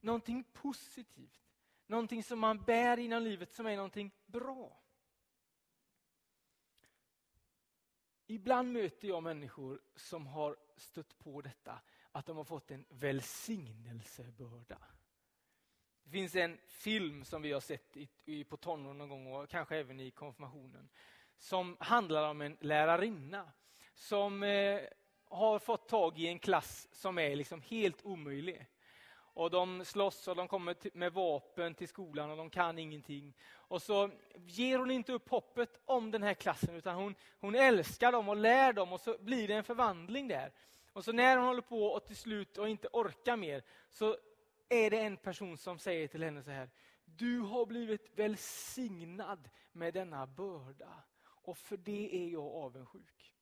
Någonting 0.00 0.44
positivt. 0.52 1.42
Någonting 1.86 2.22
som 2.22 2.38
man 2.38 2.64
bär 2.64 2.96
inom 2.96 3.22
livet 3.22 3.52
som 3.52 3.66
är 3.66 3.76
någonting 3.76 4.10
bra. 4.26 4.82
Ibland 8.26 8.72
möter 8.72 9.08
jag 9.08 9.22
människor 9.22 9.80
som 9.94 10.26
har 10.26 10.56
stött 10.76 11.18
på 11.18 11.40
detta, 11.40 11.80
att 12.12 12.26
de 12.26 12.36
har 12.36 12.44
fått 12.44 12.70
en 12.70 12.84
välsignelsebörda. 12.88 14.78
Det 16.06 16.12
finns 16.12 16.36
en 16.36 16.58
film 16.68 17.24
som 17.24 17.42
vi 17.42 17.52
har 17.52 17.60
sett 17.60 17.96
i, 17.96 18.08
i, 18.24 18.44
på 18.44 18.56
tonåren 18.56 18.98
någon 18.98 19.08
gång 19.08 19.32
och 19.32 19.48
kanske 19.48 19.76
även 19.76 20.00
i 20.00 20.10
konfirmationen. 20.10 20.88
Som 21.38 21.76
handlar 21.80 22.30
om 22.30 22.40
en 22.40 22.56
lärarinna 22.60 23.52
som 23.94 24.42
eh, 24.42 24.80
har 25.24 25.58
fått 25.58 25.88
tag 25.88 26.18
i 26.18 26.26
en 26.26 26.38
klass 26.38 26.88
som 26.92 27.18
är 27.18 27.36
liksom 27.36 27.62
helt 27.62 28.04
omöjlig. 28.04 28.66
Och 29.12 29.50
De 29.50 29.84
slåss 29.84 30.28
och 30.28 30.36
de 30.36 30.48
kommer 30.48 30.76
med 30.96 31.12
vapen 31.12 31.74
till 31.74 31.88
skolan 31.88 32.30
och 32.30 32.36
de 32.36 32.50
kan 32.50 32.78
ingenting. 32.78 33.34
Och 33.48 33.82
så 33.82 34.10
ger 34.46 34.78
hon 34.78 34.90
inte 34.90 35.12
upp 35.12 35.28
hoppet 35.28 35.80
om 35.84 36.10
den 36.10 36.22
här 36.22 36.34
klassen 36.34 36.74
utan 36.74 36.94
hon, 36.94 37.14
hon 37.40 37.54
älskar 37.54 38.12
dem 38.12 38.28
och 38.28 38.36
lär 38.36 38.72
dem 38.72 38.92
och 38.92 39.00
så 39.00 39.16
blir 39.20 39.48
det 39.48 39.54
en 39.54 39.64
förvandling 39.64 40.28
där. 40.28 40.52
Och 40.92 41.04
så 41.04 41.12
när 41.12 41.36
hon 41.36 41.46
håller 41.46 41.62
på 41.62 41.84
och 41.86 42.06
till 42.06 42.16
slut 42.16 42.58
och 42.58 42.68
inte 42.68 42.88
orkar 42.92 43.36
mer 43.36 43.62
så 43.90 44.16
är 44.68 44.90
det 44.90 45.00
en 45.00 45.16
person 45.16 45.58
som 45.58 45.78
säger 45.78 46.08
till 46.08 46.22
henne 46.22 46.42
så 46.42 46.50
här. 46.50 46.70
Du 47.04 47.38
har 47.38 47.66
blivit 47.66 48.18
välsignad 48.18 49.48
med 49.72 49.94
denna 49.94 50.26
börda 50.26 51.04
och 51.22 51.58
för 51.58 51.76
det 51.76 52.16
är 52.16 52.28
jag 52.28 52.54
avundsjuk. 52.54 53.32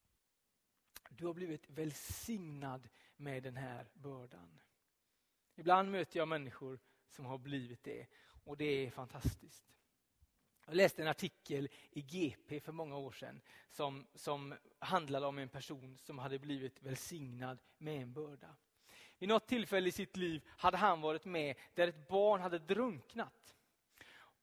Du 1.11 1.27
har 1.27 1.35
blivit 1.35 1.71
välsignad 1.71 2.89
med 3.17 3.43
den 3.43 3.57
här 3.57 3.89
bördan. 3.95 4.61
Ibland 5.55 5.91
möter 5.91 6.19
jag 6.19 6.29
människor 6.29 6.79
som 7.09 7.25
har 7.25 7.39
blivit 7.39 7.85
det 7.85 8.07
och 8.45 8.57
det 8.57 8.87
är 8.87 8.91
fantastiskt. 8.91 9.75
Jag 10.67 10.75
läste 10.75 11.03
en 11.03 11.09
artikel 11.09 11.69
i 11.91 12.03
GP 12.03 12.61
för 12.61 12.73
många 12.73 12.97
år 12.97 13.13
sedan 13.13 13.41
som, 13.71 14.07
som 14.15 14.55
handlade 14.79 15.27
om 15.27 15.39
en 15.39 15.49
person 15.49 15.99
som 15.99 16.19
hade 16.19 16.39
blivit 16.39 16.83
välsignad 16.83 17.59
med 17.79 18.03
en 18.03 18.13
börda. 18.13 18.57
Vid 19.25 19.29
något 19.29 19.47
tillfälle 19.47 19.89
i 19.89 19.93
sitt 19.93 20.17
liv 20.17 20.43
hade 20.49 20.77
han 20.77 21.01
varit 21.01 21.25
med 21.25 21.57
där 21.75 21.89
ett 21.89 22.09
barn 22.09 22.41
hade 22.41 22.59
drunknat. 22.59 23.55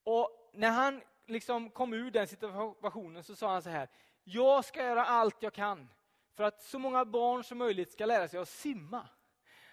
Och 0.04 0.52
när 0.54 0.70
han 0.70 1.02
liksom 1.26 1.70
kom 1.70 1.94
ur 1.94 2.12
den 2.12 2.28
situationen 2.28 3.24
så 3.24 3.36
sa 3.36 3.52
han 3.52 3.62
så 3.62 3.70
här. 3.70 3.90
Jag 4.24 4.66
ska 4.66 4.84
göra 4.84 5.06
allt 5.06 5.36
jag 5.40 5.54
kan 5.54 5.90
för 6.36 6.44
att 6.44 6.62
så 6.62 6.80
många 6.80 7.06
barn 7.06 7.44
som 7.44 7.58
möjligt 7.58 7.92
ska 7.92 8.06
lära 8.06 8.28
sig 8.28 8.40
att 8.40 8.50
simma. 8.50 9.08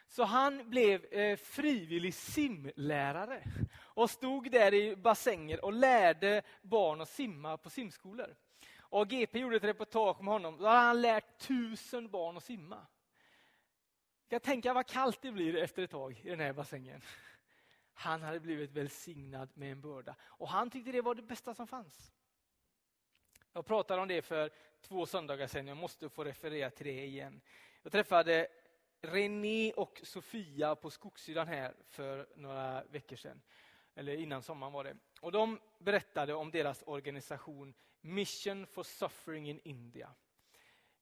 Så 0.09 0.25
han 0.25 0.71
blev 0.71 1.05
eh, 1.05 1.37
frivillig 1.37 2.15
simlärare 2.15 3.43
och 3.81 4.11
stod 4.11 4.51
där 4.51 4.75
i 4.75 4.97
bassänger 4.97 5.65
och 5.65 5.73
lärde 5.73 6.43
barn 6.63 7.01
att 7.01 7.09
simma 7.09 7.57
på 7.57 7.71
simskolor. 7.71 8.35
Och 8.81 9.09
GP 9.09 9.39
gjorde 9.39 9.57
ett 9.57 9.65
reportage 9.65 10.23
med 10.23 10.33
honom. 10.33 10.57
Då 10.59 10.67
hade 10.67 10.79
han 10.81 11.01
lärt 11.01 11.39
tusen 11.39 12.11
barn 12.11 12.37
att 12.37 12.45
simma. 12.45 12.87
Kan 14.29 14.41
tänka 14.41 14.75
vad 14.75 14.87
kallt 14.87 15.23
det 15.23 15.33
blir 15.33 15.57
efter 15.57 15.83
ett 15.83 15.91
tag 15.91 16.21
i 16.25 16.31
den 16.31 16.41
här 16.41 16.53
bassängen. 16.53 17.03
Han 17.95 18.23
hade 18.23 18.41
blivit 18.41 18.71
välsignad 18.71 19.49
med 19.55 19.73
en 19.73 19.81
börda 19.81 20.17
och 20.23 20.49
han 20.49 20.71
tyckte 20.71 20.93
det 20.93 21.01
var 21.01 21.15
det 21.15 21.23
bästa 21.23 21.55
som 21.55 21.67
fanns. 21.67 22.13
Jag 23.53 23.67
pratade 23.67 24.03
om 24.03 24.09
det 24.09 24.23
för 24.23 24.51
två 24.81 25.07
söndagar 25.07 25.47
sedan, 25.47 25.67
jag 25.67 25.77
måste 25.77 26.09
få 26.09 26.25
referera 26.25 26.71
till 26.71 26.87
det 26.87 27.05
igen. 27.05 27.41
Jag 27.83 27.93
träffade 27.93 28.49
René 29.01 29.73
och 29.73 30.01
Sofia 30.03 30.77
på 30.77 30.91
Skogssidan 30.91 31.49
här 31.49 31.75
för 31.89 32.29
några 32.37 32.85
veckor 32.85 33.17
sedan. 33.17 33.43
Eller 33.95 34.17
innan 34.17 34.43
sommaren 34.43 34.73
var 34.73 34.85
det. 34.85 34.97
Och 35.21 35.33
de 35.33 35.61
berättade 35.79 36.35
om 36.35 36.51
deras 36.51 36.83
organisation 36.87 37.75
Mission 38.01 38.67
for 38.67 38.83
Suffering 38.83 39.51
in 39.51 39.61
India. 39.65 40.15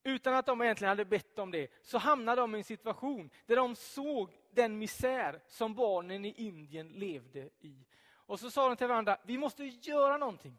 Utan 0.07 0.35
att 0.35 0.47
de 0.47 0.63
egentligen 0.63 0.89
hade 0.89 1.05
bett 1.05 1.39
om 1.39 1.51
det 1.51 1.71
så 1.83 1.99
hamnade 1.99 2.41
de 2.41 2.55
i 2.55 2.59
en 2.59 2.65
situation 2.65 3.31
där 3.47 3.57
de 3.57 3.77
såg 3.77 4.31
den 4.51 4.79
misär 4.79 5.41
som 5.47 5.75
barnen 5.75 6.25
i 6.25 6.35
Indien 6.37 6.89
levde 6.89 7.51
i. 7.61 7.87
Och 8.09 8.41
så 8.41 8.51
sa 8.51 8.69
de 8.69 8.77
till 8.77 8.87
varandra, 8.87 9.19
vi 9.25 9.39
måste 9.39 9.65
göra 9.65 10.17
någonting. 10.17 10.59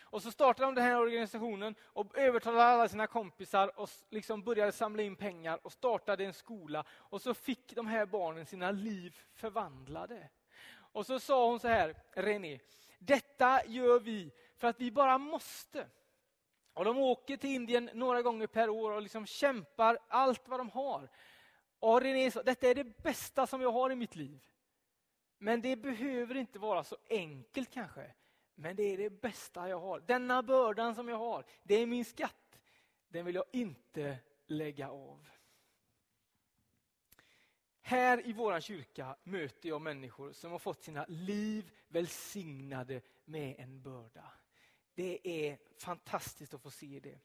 Och 0.00 0.22
så 0.22 0.30
startade 0.30 0.66
de 0.66 0.74
den 0.74 0.84
här 0.84 0.98
organisationen 0.98 1.74
och 1.82 2.18
övertalade 2.18 2.64
alla 2.64 2.88
sina 2.88 3.06
kompisar 3.06 3.80
och 3.80 3.90
liksom 4.10 4.42
började 4.42 4.72
samla 4.72 5.02
in 5.02 5.16
pengar 5.16 5.58
och 5.62 5.72
startade 5.72 6.24
en 6.24 6.34
skola. 6.34 6.84
Och 6.90 7.22
så 7.22 7.34
fick 7.34 7.74
de 7.74 7.86
här 7.86 8.06
barnen 8.06 8.46
sina 8.46 8.70
liv 8.70 9.18
förvandlade. 9.34 10.28
Och 10.70 11.06
så 11.06 11.20
sa 11.20 11.46
hon 11.48 11.60
så 11.60 11.68
här, 11.68 11.94
René, 12.12 12.58
detta 12.98 13.66
gör 13.66 14.00
vi 14.00 14.32
för 14.56 14.68
att 14.68 14.80
vi 14.80 14.90
bara 14.90 15.18
måste. 15.18 15.86
Och 16.78 16.84
De 16.84 16.98
åker 16.98 17.36
till 17.36 17.50
Indien 17.50 17.90
några 17.94 18.22
gånger 18.22 18.46
per 18.46 18.70
år 18.70 18.90
och 18.90 19.02
liksom 19.02 19.26
kämpar 19.26 19.98
allt 20.08 20.48
vad 20.48 20.60
de 20.60 20.70
har. 20.70 21.08
Och 21.78 22.00
René 22.00 22.30
sa, 22.30 22.42
detta 22.42 22.68
är 22.68 22.74
det 22.74 23.02
bästa 23.02 23.46
som 23.46 23.60
jag 23.60 23.72
har 23.72 23.90
i 23.90 23.96
mitt 23.96 24.16
liv. 24.16 24.40
Men 25.38 25.60
det 25.60 25.76
behöver 25.76 26.34
inte 26.34 26.58
vara 26.58 26.84
så 26.84 26.96
enkelt 27.10 27.70
kanske. 27.70 28.14
Men 28.54 28.76
det 28.76 28.82
är 28.82 28.98
det 28.98 29.10
bästa 29.10 29.68
jag 29.68 29.80
har. 29.80 30.00
Denna 30.00 30.42
bördan 30.42 30.94
som 30.94 31.08
jag 31.08 31.16
har, 31.16 31.44
det 31.62 31.74
är 31.74 31.86
min 31.86 32.04
skatt. 32.04 32.58
Den 33.08 33.24
vill 33.24 33.34
jag 33.34 33.44
inte 33.52 34.18
lägga 34.46 34.90
av. 34.90 35.28
Här 37.80 38.26
i 38.26 38.32
vår 38.32 38.60
kyrka 38.60 39.16
möter 39.22 39.68
jag 39.68 39.80
människor 39.80 40.32
som 40.32 40.52
har 40.52 40.58
fått 40.58 40.82
sina 40.82 41.04
liv 41.08 41.70
välsignade 41.88 43.00
med 43.24 43.54
en 43.58 43.82
börda. 43.82 44.32
Det 44.98 45.20
är 45.22 45.58
fantastiskt 45.76 46.54
att 46.54 46.62
få 46.62 46.70
se 46.70 47.00
det. 47.02 47.18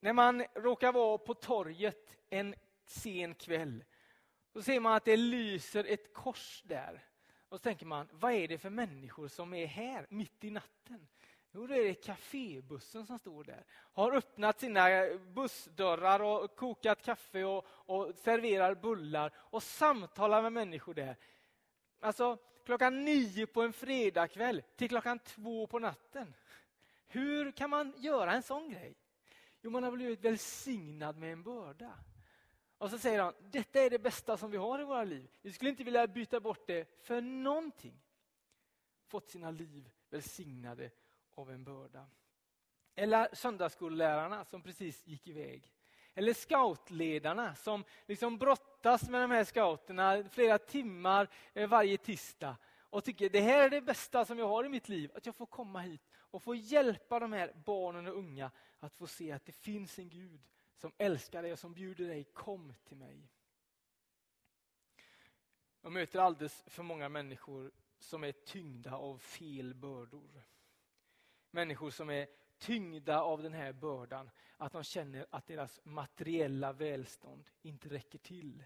När 0.00 0.12
man 0.12 0.44
råkar 0.54 0.92
vara 0.92 1.18
på 1.18 1.34
torget 1.34 2.16
en 2.30 2.54
sen 2.86 3.34
kväll 3.34 3.84
så 4.52 4.62
ser 4.62 4.80
man 4.80 4.92
att 4.92 5.04
det 5.04 5.16
lyser 5.16 5.84
ett 5.84 6.14
kors 6.14 6.62
där. 6.66 7.04
Och 7.48 7.58
så 7.58 7.62
tänker 7.62 7.86
man, 7.86 8.08
vad 8.12 8.32
är 8.32 8.48
det 8.48 8.58
för 8.58 8.70
människor 8.70 9.28
som 9.28 9.54
är 9.54 9.66
här 9.66 10.06
mitt 10.10 10.44
i 10.44 10.50
natten? 10.50 11.08
Jo, 11.50 11.66
det 11.66 11.76
är 11.76 11.94
kafébussen 11.94 13.06
som 13.06 13.18
står 13.18 13.44
där. 13.44 13.64
Har 13.70 14.12
öppnat 14.12 14.60
sina 14.60 14.88
bussdörrar 15.18 16.20
och 16.20 16.56
kokat 16.56 17.04
kaffe 17.04 17.44
och, 17.44 17.66
och 17.68 18.14
serverar 18.14 18.74
bullar 18.74 19.32
och 19.36 19.62
samtalar 19.62 20.42
med 20.42 20.52
människor 20.52 20.94
där. 20.94 21.16
Alltså 22.00 22.38
klockan 22.68 23.04
nio 23.04 23.46
på 23.46 23.62
en 23.62 23.72
fredagkväll 23.72 24.62
till 24.76 24.88
klockan 24.88 25.18
två 25.18 25.66
på 25.66 25.78
natten. 25.78 26.34
Hur 27.06 27.52
kan 27.52 27.70
man 27.70 27.94
göra 27.96 28.32
en 28.32 28.42
sån 28.42 28.70
grej? 28.70 28.94
Jo, 29.60 29.70
man 29.70 29.82
har 29.82 29.92
blivit 29.92 30.20
välsignad 30.20 31.16
med 31.16 31.32
en 31.32 31.42
börda. 31.42 31.98
Och 32.78 32.90
så 32.90 32.98
säger 32.98 33.20
han, 33.20 33.34
detta 33.40 33.80
är 33.80 33.90
det 33.90 33.98
bästa 33.98 34.36
som 34.36 34.50
vi 34.50 34.56
har 34.56 34.80
i 34.80 34.84
våra 34.84 35.04
liv. 35.04 35.30
Vi 35.42 35.52
skulle 35.52 35.70
inte 35.70 35.84
vilja 35.84 36.06
byta 36.06 36.40
bort 36.40 36.66
det 36.66 37.04
för 37.04 37.20
någonting. 37.20 38.00
Fått 39.06 39.28
sina 39.28 39.50
liv 39.50 39.90
välsignade 40.10 40.90
av 41.34 41.50
en 41.50 41.64
börda. 41.64 42.06
Eller 42.94 43.34
söndagsskollärarna 43.34 44.44
som 44.44 44.62
precis 44.62 45.06
gick 45.06 45.28
iväg. 45.28 45.72
Eller 46.18 46.34
scoutledarna 46.34 47.54
som 47.54 47.84
liksom 48.06 48.38
brottas 48.38 49.08
med 49.08 49.20
de 49.20 49.30
här 49.30 49.44
scouterna 49.44 50.24
flera 50.30 50.58
timmar 50.58 51.28
eh, 51.54 51.68
varje 51.68 51.98
tisdag 51.98 52.56
och 52.90 53.04
tycker 53.04 53.28
det 53.28 53.40
här 53.40 53.64
är 53.64 53.70
det 53.70 53.80
bästa 53.80 54.24
som 54.24 54.38
jag 54.38 54.48
har 54.48 54.64
i 54.64 54.68
mitt 54.68 54.88
liv, 54.88 55.10
att 55.14 55.26
jag 55.26 55.36
får 55.36 55.46
komma 55.46 55.80
hit 55.80 56.00
och 56.14 56.42
få 56.42 56.54
hjälpa 56.54 57.18
de 57.18 57.32
här 57.32 57.52
barnen 57.64 58.06
och 58.06 58.16
unga 58.16 58.50
att 58.78 58.94
få 58.94 59.06
se 59.06 59.32
att 59.32 59.46
det 59.46 59.52
finns 59.52 59.98
en 59.98 60.08
Gud 60.08 60.40
som 60.76 60.92
älskar 60.98 61.42
dig 61.42 61.52
och 61.52 61.58
som 61.58 61.74
bjuder 61.74 62.08
dig, 62.08 62.24
kom 62.24 62.74
till 62.84 62.96
mig. 62.96 63.28
Jag 65.80 65.92
möter 65.92 66.18
alldeles 66.18 66.64
för 66.66 66.82
många 66.82 67.08
människor 67.08 67.70
som 67.98 68.24
är 68.24 68.32
tyngda 68.32 68.96
av 68.96 69.18
fel 69.18 69.74
bördor. 69.74 70.42
Människor 71.50 71.90
som 71.90 72.10
är 72.10 72.26
tyngda 72.58 73.20
av 73.20 73.42
den 73.42 73.52
här 73.52 73.72
bördan, 73.72 74.30
att 74.56 74.72
de 74.72 74.84
känner 74.84 75.26
att 75.30 75.46
deras 75.46 75.80
materiella 75.84 76.72
välstånd 76.72 77.50
inte 77.62 77.88
räcker 77.88 78.18
till. 78.18 78.64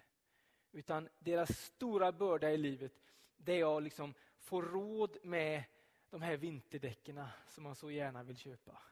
Utan 0.72 1.08
deras 1.18 1.58
stora 1.58 2.12
börda 2.12 2.50
i 2.50 2.56
livet, 2.58 2.92
det 3.36 3.60
är 3.60 3.76
att 3.76 3.82
liksom 3.82 4.14
få 4.38 4.62
råd 4.62 5.16
med 5.22 5.64
de 6.10 6.22
här 6.22 6.36
vinterdäcken 6.36 7.24
som 7.48 7.64
man 7.64 7.76
så 7.76 7.90
gärna 7.90 8.22
vill 8.22 8.36
köpa. 8.36 8.82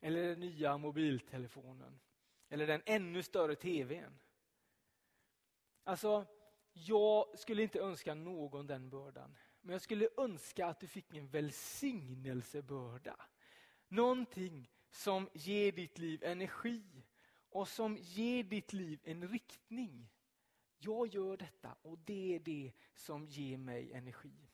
Eller 0.00 0.22
den 0.22 0.40
nya 0.40 0.78
mobiltelefonen. 0.78 2.00
Eller 2.48 2.66
den 2.66 2.82
ännu 2.86 3.22
större 3.22 3.54
tvn. 3.54 4.18
Alltså, 5.84 6.26
jag 6.72 7.38
skulle 7.38 7.62
inte 7.62 7.80
önska 7.80 8.14
någon 8.14 8.66
den 8.66 8.90
bördan. 8.90 9.36
Men 9.60 9.72
jag 9.72 9.82
skulle 9.82 10.08
önska 10.16 10.66
att 10.66 10.80
du 10.80 10.86
fick 10.86 11.14
en 11.14 11.28
välsignelsebörda. 11.28 13.16
Någonting 13.92 14.70
som 14.90 15.28
ger 15.32 15.72
ditt 15.72 15.98
liv 15.98 16.24
energi 16.24 16.82
och 17.50 17.68
som 17.68 17.96
ger 17.96 18.44
ditt 18.44 18.72
liv 18.72 19.00
en 19.04 19.28
riktning. 19.28 20.08
Jag 20.78 21.06
gör 21.06 21.36
detta 21.36 21.76
och 21.82 21.98
det 21.98 22.34
är 22.34 22.38
det 22.40 22.72
som 22.94 23.26
ger 23.26 23.56
mig 23.56 23.92
energi. 23.92 24.48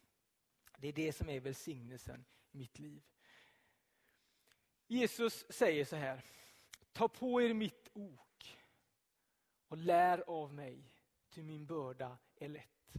Det 0.79 0.89
är 0.89 0.93
det 0.93 1.13
som 1.13 1.29
är 1.29 1.41
välsignelsen 1.41 2.25
i 2.53 2.59
mitt 2.59 2.79
liv. 2.79 3.03
Jesus 4.87 5.45
säger 5.49 5.85
så 5.85 5.97
här, 5.97 6.25
ta 6.93 7.09
på 7.09 7.43
er 7.43 7.55
mitt 7.55 7.89
ok 7.93 8.59
och 9.69 9.77
lär 9.77 10.25
av 10.27 10.55
mig, 10.55 10.95
ty 11.31 11.43
min 11.43 11.67
börda 11.67 12.19
är 12.37 12.49
lätt. 12.49 12.97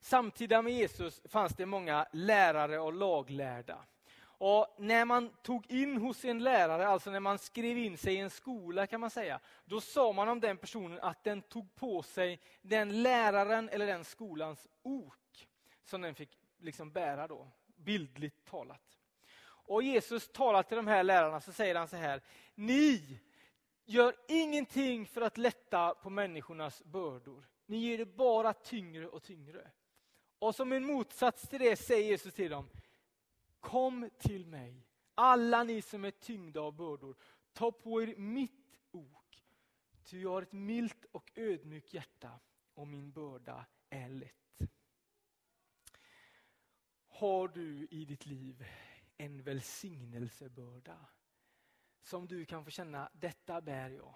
Samtida 0.00 0.62
med 0.62 0.72
Jesus 0.72 1.20
fanns 1.24 1.56
det 1.56 1.66
många 1.66 2.08
lärare 2.12 2.78
och 2.78 2.92
laglärda. 2.92 3.86
Och 4.38 4.74
när 4.78 5.04
man 5.04 5.30
tog 5.42 5.70
in 5.70 5.96
hos 5.96 6.24
en 6.24 6.42
lärare, 6.42 6.88
alltså 6.88 7.10
när 7.10 7.20
man 7.20 7.38
skrev 7.38 7.78
in 7.78 7.98
sig 7.98 8.14
i 8.14 8.18
en 8.18 8.30
skola 8.30 8.86
kan 8.86 9.00
man 9.00 9.10
säga, 9.10 9.40
då 9.64 9.80
sa 9.80 10.12
man 10.12 10.28
om 10.28 10.40
den 10.40 10.56
personen 10.56 10.98
att 11.02 11.24
den 11.24 11.42
tog 11.42 11.74
på 11.74 12.02
sig 12.02 12.40
den 12.62 13.02
läraren 13.02 13.68
eller 13.68 13.86
den 13.86 14.04
skolans 14.04 14.68
ok 14.82 15.48
som 15.84 16.00
den 16.00 16.14
fick 16.14 16.38
liksom 16.58 16.90
bära 16.90 17.26
då, 17.26 17.48
bildligt 17.76 18.44
talat. 18.44 18.98
Och 19.68 19.82
Jesus 19.82 20.28
talar 20.28 20.62
till 20.62 20.76
de 20.76 20.86
här 20.86 21.02
lärarna 21.02 21.40
så 21.40 21.52
säger 21.52 21.74
han 21.74 21.88
så 21.88 21.96
här, 21.96 22.22
ni 22.54 23.20
gör 23.84 24.14
ingenting 24.28 25.06
för 25.06 25.20
att 25.20 25.38
lätta 25.38 25.94
på 25.94 26.10
människornas 26.10 26.84
bördor. 26.84 27.44
Ni 27.66 27.76
ger 27.76 27.98
det 27.98 28.06
bara 28.06 28.52
tyngre 28.52 29.08
och 29.08 29.22
tyngre. 29.22 29.70
Och 30.38 30.54
som 30.54 30.72
en 30.72 30.84
motsats 30.84 31.48
till 31.48 31.60
det 31.60 31.76
säger 31.76 32.08
Jesus 32.08 32.34
till 32.34 32.50
dem, 32.50 32.68
kom 33.60 34.10
till 34.18 34.46
mig, 34.46 34.86
alla 35.14 35.64
ni 35.64 35.82
som 35.82 36.04
är 36.04 36.10
tyngda 36.10 36.60
av 36.60 36.76
bördor, 36.76 37.16
ta 37.52 37.72
på 37.72 38.02
er 38.02 38.14
mitt 38.16 38.78
ok, 38.90 39.44
ty 40.04 40.20
jag 40.20 40.30
har 40.30 40.42
ett 40.42 40.52
milt 40.52 41.04
och 41.12 41.32
ödmjukt 41.34 41.94
hjärta 41.94 42.40
och 42.74 42.88
min 42.88 43.12
börda 43.12 43.66
är 43.90 44.08
lätt. 44.08 44.34
Har 47.08 47.48
du 47.48 47.86
i 47.90 48.04
ditt 48.04 48.26
liv 48.26 48.64
en 49.16 49.42
välsignelsebörda 49.42 51.06
som 52.02 52.26
du 52.26 52.44
kan 52.44 52.64
få 52.64 52.70
känna, 52.70 53.10
detta 53.12 53.60
bär 53.60 53.90
jag. 53.90 54.14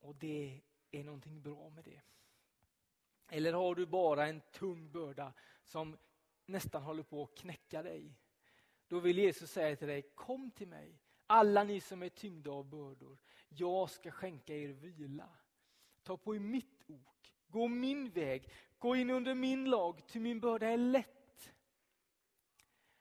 Och 0.00 0.16
det 0.16 0.62
är 0.90 1.04
någonting 1.04 1.42
bra 1.42 1.70
med 1.70 1.84
det. 1.84 2.00
Eller 3.28 3.52
har 3.52 3.74
du 3.74 3.86
bara 3.86 4.26
en 4.26 4.40
tung 4.40 4.92
börda 4.92 5.32
som 5.64 5.98
nästan 6.46 6.82
håller 6.82 7.02
på 7.02 7.22
att 7.22 7.34
knäcka 7.34 7.82
dig? 7.82 8.18
Då 8.88 9.00
vill 9.00 9.18
Jesus 9.18 9.50
säga 9.50 9.76
till 9.76 9.88
dig, 9.88 10.02
kom 10.02 10.50
till 10.50 10.68
mig, 10.68 10.98
alla 11.26 11.64
ni 11.64 11.80
som 11.80 12.02
är 12.02 12.08
tyngda 12.08 12.50
av 12.50 12.64
bördor. 12.64 13.18
Jag 13.48 13.90
ska 13.90 14.10
skänka 14.10 14.54
er 14.54 14.68
vila. 14.68 15.28
Ta 16.02 16.16
på 16.16 16.34
er 16.34 16.40
mitt 16.40 16.84
ok, 16.86 17.32
gå 17.48 17.68
min 17.68 18.10
väg, 18.10 18.48
gå 18.78 18.96
in 18.96 19.10
under 19.10 19.34
min 19.34 19.64
lag, 19.64 20.06
ty 20.06 20.20
min 20.20 20.40
börda 20.40 20.66
är 20.66 20.76
lätt. 20.76 21.52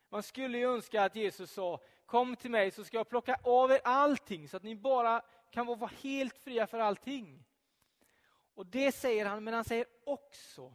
Man 0.09 0.23
skulle 0.23 0.57
ju 0.57 0.73
önska 0.73 1.03
att 1.03 1.15
Jesus 1.15 1.51
sa, 1.51 1.79
kom 2.05 2.35
till 2.35 2.51
mig 2.51 2.71
så 2.71 2.83
ska 2.83 2.97
jag 2.97 3.09
plocka 3.09 3.39
av 3.43 3.71
er 3.71 3.81
allting 3.83 4.47
så 4.47 4.57
att 4.57 4.63
ni 4.63 4.75
bara 4.75 5.21
kan 5.51 5.65
vara 5.65 5.91
helt 6.01 6.37
fria 6.37 6.67
för 6.67 6.79
allting. 6.79 7.43
Och 8.53 8.65
det 8.65 8.91
säger 8.91 9.25
han, 9.25 9.43
men 9.43 9.53
han 9.53 9.63
säger 9.63 9.85
också, 10.03 10.73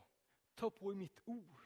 ta 0.55 0.71
på 0.71 0.93
er 0.93 0.97
mitt 0.97 1.21
ok. 1.25 1.66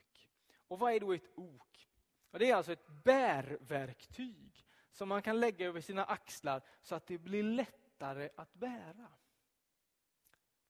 Och 0.70 0.78
vad 0.78 0.92
är 0.92 1.00
då 1.00 1.12
ett 1.12 1.30
ok? 1.34 1.88
Och 2.30 2.38
det 2.38 2.50
är 2.50 2.54
alltså 2.54 2.72
ett 2.72 2.86
bärverktyg 3.04 4.66
som 4.92 5.08
man 5.08 5.22
kan 5.22 5.40
lägga 5.40 5.66
över 5.66 5.80
sina 5.80 6.04
axlar 6.04 6.62
så 6.80 6.94
att 6.94 7.06
det 7.06 7.18
blir 7.18 7.42
lättare 7.42 8.30
att 8.36 8.54
bära. 8.54 9.08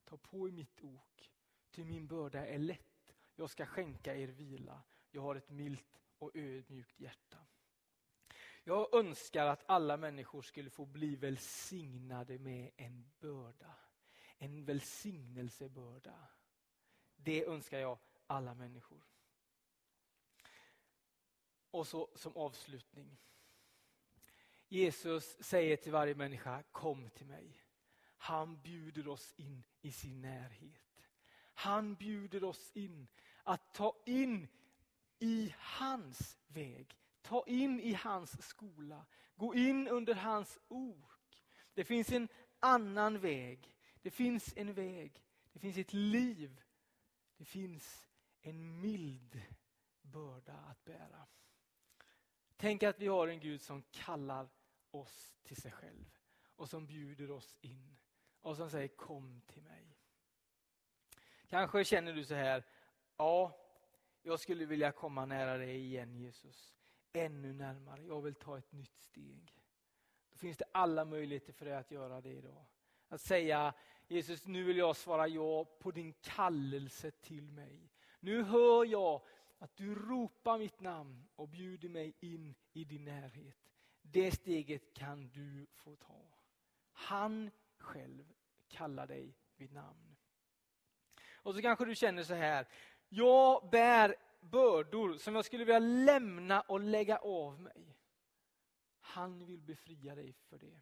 Ta 0.04 0.16
på 0.16 0.48
er 0.48 0.52
mitt 0.52 0.80
ok, 0.82 1.30
ty 1.70 1.84
min 1.84 2.06
börda 2.06 2.46
är 2.46 2.58
lätt. 2.58 3.14
Jag 3.34 3.50
ska 3.50 3.66
skänka 3.66 4.16
er 4.16 4.28
vila. 4.28 4.82
Jag 5.10 5.22
har 5.22 5.36
ett 5.36 5.50
milt 5.50 6.02
och 6.18 6.30
ödmjukt 6.34 7.00
hjärta. 7.00 7.38
Jag 8.64 8.94
önskar 8.94 9.46
att 9.46 9.64
alla 9.66 9.96
människor 9.96 10.42
skulle 10.42 10.70
få 10.70 10.86
bli 10.86 11.16
välsignade 11.16 12.38
med 12.38 12.70
en 12.76 13.10
börda. 13.18 13.74
En 14.38 14.64
välsignelsebörda. 14.64 16.28
Det 17.16 17.46
önskar 17.46 17.78
jag 17.78 17.98
alla 18.26 18.54
människor. 18.54 19.09
Och 21.70 21.86
så 21.86 22.08
som 22.14 22.36
avslutning. 22.36 23.18
Jesus 24.68 25.36
säger 25.40 25.76
till 25.76 25.92
varje 25.92 26.14
människa, 26.14 26.62
kom 26.72 27.10
till 27.10 27.26
mig. 27.26 27.62
Han 28.16 28.60
bjuder 28.62 29.08
oss 29.08 29.34
in 29.36 29.64
i 29.82 29.92
sin 29.92 30.20
närhet. 30.20 31.08
Han 31.54 31.94
bjuder 31.94 32.44
oss 32.44 32.70
in 32.74 33.08
att 33.42 33.74
ta 33.74 34.02
in 34.06 34.48
i 35.18 35.54
hans 35.58 36.38
väg. 36.46 36.96
Ta 37.22 37.44
in 37.46 37.80
i 37.80 37.92
hans 37.92 38.42
skola. 38.42 39.06
Gå 39.36 39.54
in 39.54 39.88
under 39.88 40.14
hans 40.14 40.58
ok. 40.68 41.44
Det 41.74 41.84
finns 41.84 42.12
en 42.12 42.28
annan 42.60 43.18
väg. 43.18 43.76
Det 44.02 44.10
finns 44.10 44.52
en 44.56 44.74
väg. 44.74 45.24
Det 45.52 45.58
finns 45.58 45.76
ett 45.76 45.92
liv. 45.92 46.62
Det 47.36 47.44
finns 47.44 48.08
en 48.40 48.80
mild 48.80 49.42
börda 50.02 50.52
att 50.52 50.84
bära. 50.84 51.26
Tänk 52.60 52.82
att 52.82 52.98
vi 52.98 53.06
har 53.06 53.28
en 53.28 53.40
Gud 53.40 53.62
som 53.62 53.82
kallar 53.90 54.48
oss 54.90 55.34
till 55.42 55.56
sig 55.56 55.70
själv 55.70 56.18
och 56.56 56.68
som 56.68 56.86
bjuder 56.86 57.30
oss 57.30 57.56
in 57.60 57.96
och 58.40 58.56
som 58.56 58.70
säger 58.70 58.88
kom 58.88 59.42
till 59.46 59.62
mig. 59.62 59.96
Kanske 61.48 61.84
känner 61.84 62.12
du 62.12 62.24
så 62.24 62.34
här, 62.34 62.64
ja, 63.16 63.58
jag 64.22 64.40
skulle 64.40 64.64
vilja 64.64 64.92
komma 64.92 65.26
nära 65.26 65.56
dig 65.56 65.76
igen 65.76 66.14
Jesus. 66.14 66.74
Ännu 67.12 67.52
närmare, 67.52 68.02
jag 68.02 68.20
vill 68.22 68.34
ta 68.34 68.58
ett 68.58 68.72
nytt 68.72 68.98
steg. 68.98 69.62
Då 70.30 70.38
finns 70.38 70.56
det 70.56 70.64
alla 70.72 71.04
möjligheter 71.04 71.52
för 71.52 71.64
dig 71.64 71.74
att 71.74 71.90
göra 71.90 72.20
det 72.20 72.32
idag. 72.32 72.64
Att 73.08 73.20
säga 73.20 73.74
Jesus, 74.06 74.46
nu 74.46 74.64
vill 74.64 74.76
jag 74.76 74.96
svara 74.96 75.28
ja 75.28 75.64
på 75.64 75.90
din 75.90 76.12
kallelse 76.12 77.10
till 77.10 77.50
mig. 77.50 77.90
Nu 78.20 78.42
hör 78.42 78.84
jag 78.84 79.22
att 79.60 79.76
du 79.76 79.94
ropar 79.94 80.58
mitt 80.58 80.80
namn 80.80 81.28
och 81.36 81.48
bjuder 81.48 81.88
mig 81.88 82.14
in 82.20 82.54
i 82.72 82.84
din 82.84 83.04
närhet. 83.04 83.56
Det 84.02 84.30
steget 84.30 84.94
kan 84.94 85.28
du 85.28 85.66
få 85.74 85.96
ta. 85.96 86.38
Han 86.92 87.50
själv 87.78 88.32
kallar 88.68 89.06
dig 89.06 89.36
vid 89.56 89.72
namn. 89.72 90.16
Och 91.32 91.54
så 91.54 91.62
kanske 91.62 91.84
du 91.84 91.94
känner 91.94 92.22
så 92.22 92.34
här, 92.34 92.68
jag 93.08 93.70
bär 93.70 94.16
bördor 94.40 95.18
som 95.18 95.34
jag 95.34 95.44
skulle 95.44 95.64
vilja 95.64 95.78
lämna 95.78 96.60
och 96.60 96.80
lägga 96.80 97.18
av 97.18 97.60
mig. 97.60 97.96
Han 99.00 99.44
vill 99.46 99.62
befria 99.62 100.14
dig 100.14 100.32
för 100.32 100.58
det. 100.58 100.80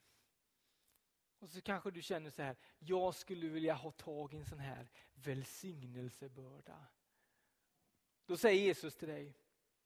Och 1.38 1.48
så 1.48 1.60
kanske 1.60 1.90
du 1.90 2.02
känner 2.02 2.30
så 2.30 2.42
här, 2.42 2.56
jag 2.78 3.14
skulle 3.14 3.48
vilja 3.48 3.74
ha 3.74 3.90
tag 3.90 4.34
i 4.34 4.36
en 4.36 4.46
sån 4.46 4.58
här 4.58 4.90
välsignelsebörda. 5.14 6.86
Då 8.28 8.36
säger 8.36 8.62
Jesus 8.62 8.96
till 8.96 9.08
dig, 9.08 9.34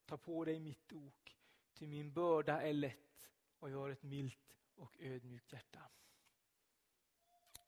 ta 0.06 0.16
på 0.16 0.44
dig 0.44 0.60
mitt 0.60 0.92
ok, 0.92 1.36
till 1.74 1.88
min 1.88 2.12
börda 2.12 2.62
är 2.62 2.72
lätt 2.72 3.30
och 3.58 3.70
jag 3.70 3.78
har 3.78 3.90
ett 3.90 4.02
milt 4.02 4.56
och 4.74 4.96
ödmjukt 5.00 5.52
hjärta. 5.52 5.90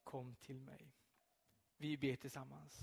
Kom 0.04 0.36
till 0.36 0.60
mig. 0.60 0.94
Vi 1.76 1.96
ber 1.96 2.16
tillsammans. 2.16 2.78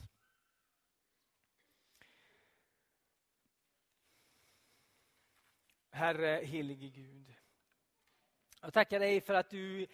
Herre 5.89 6.45
helige 6.45 6.87
Gud. 6.87 7.33
Jag 8.61 8.73
tackar 8.73 8.99
dig 8.99 9.21
för 9.21 9.33
att 9.33 9.49
du 9.49 9.87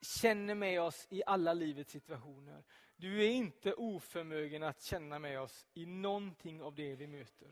känner 0.00 0.54
med 0.54 0.82
oss 0.82 1.06
i 1.10 1.22
alla 1.26 1.52
livets 1.52 1.92
situationer. 1.92 2.64
Du 2.96 3.24
är 3.24 3.30
inte 3.30 3.74
oförmögen 3.74 4.62
att 4.62 4.82
känna 4.82 5.18
med 5.18 5.40
oss 5.40 5.66
i 5.74 5.86
någonting 5.86 6.62
av 6.62 6.74
det 6.74 6.94
vi 6.94 7.06
möter. 7.06 7.48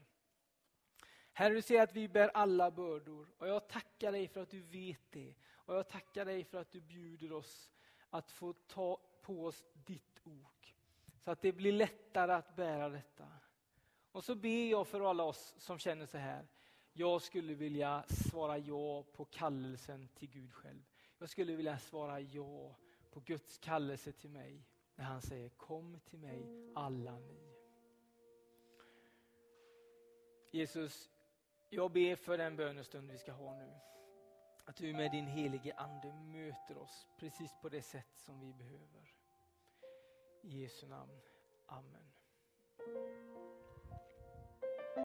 Herre, 1.32 1.54
du 1.54 1.62
ser 1.62 1.82
att 1.82 1.96
vi 1.96 2.08
bär 2.08 2.28
alla 2.28 2.70
bördor 2.70 3.28
och 3.38 3.48
jag 3.48 3.68
tackar 3.68 4.12
dig 4.12 4.28
för 4.28 4.42
att 4.42 4.50
du 4.50 4.60
vet 4.60 5.10
det. 5.10 5.34
Och 5.54 5.74
jag 5.74 5.88
tackar 5.88 6.24
dig 6.24 6.44
för 6.44 6.60
att 6.60 6.70
du 6.70 6.80
bjuder 6.80 7.32
oss 7.32 7.70
att 8.10 8.30
få 8.30 8.52
ta 8.52 9.00
på 9.22 9.44
oss 9.44 9.64
ditt 9.72 10.20
ok. 10.24 10.76
Så 11.18 11.30
att 11.30 11.42
det 11.42 11.52
blir 11.52 11.72
lättare 11.72 12.32
att 12.32 12.56
bära 12.56 12.88
detta. 12.88 13.28
Och 14.12 14.24
så 14.24 14.34
ber 14.34 14.70
jag 14.70 14.86
för 14.86 15.10
alla 15.10 15.24
oss 15.24 15.54
som 15.58 15.78
känner 15.78 16.06
så 16.06 16.18
här. 16.18 16.46
Jag 16.92 17.22
skulle 17.22 17.54
vilja 17.54 18.04
svara 18.08 18.58
ja 18.58 19.02
på 19.02 19.24
kallelsen 19.24 20.08
till 20.08 20.28
Gud 20.28 20.52
själv. 20.52 20.82
Jag 21.18 21.28
skulle 21.28 21.56
vilja 21.56 21.78
svara 21.78 22.20
ja 22.20 22.76
på 23.10 23.20
Guds 23.20 23.58
kallelse 23.58 24.12
till 24.12 24.30
mig 24.30 24.64
när 24.94 25.04
han 25.04 25.22
säger 25.22 25.48
kom 25.48 26.00
till 26.00 26.18
mig 26.18 26.72
alla 26.74 27.18
ni. 27.18 27.52
Jesus, 30.50 31.10
jag 31.68 31.92
ber 31.92 32.16
för 32.16 32.38
den 32.38 32.56
bönestund 32.56 33.10
vi 33.10 33.18
ska 33.18 33.32
ha 33.32 33.54
nu. 33.54 33.72
Att 34.64 34.76
du 34.76 34.92
med 34.92 35.10
din 35.10 35.26
helige 35.26 35.74
ande 35.74 36.12
möter 36.12 36.78
oss 36.78 37.06
precis 37.18 37.50
på 37.62 37.68
det 37.68 37.82
sätt 37.82 38.16
som 38.16 38.40
vi 38.40 38.52
behöver. 38.52 39.14
I 40.42 40.62
Jesu 40.62 40.86
namn. 40.86 41.20
Amen. 41.66 42.12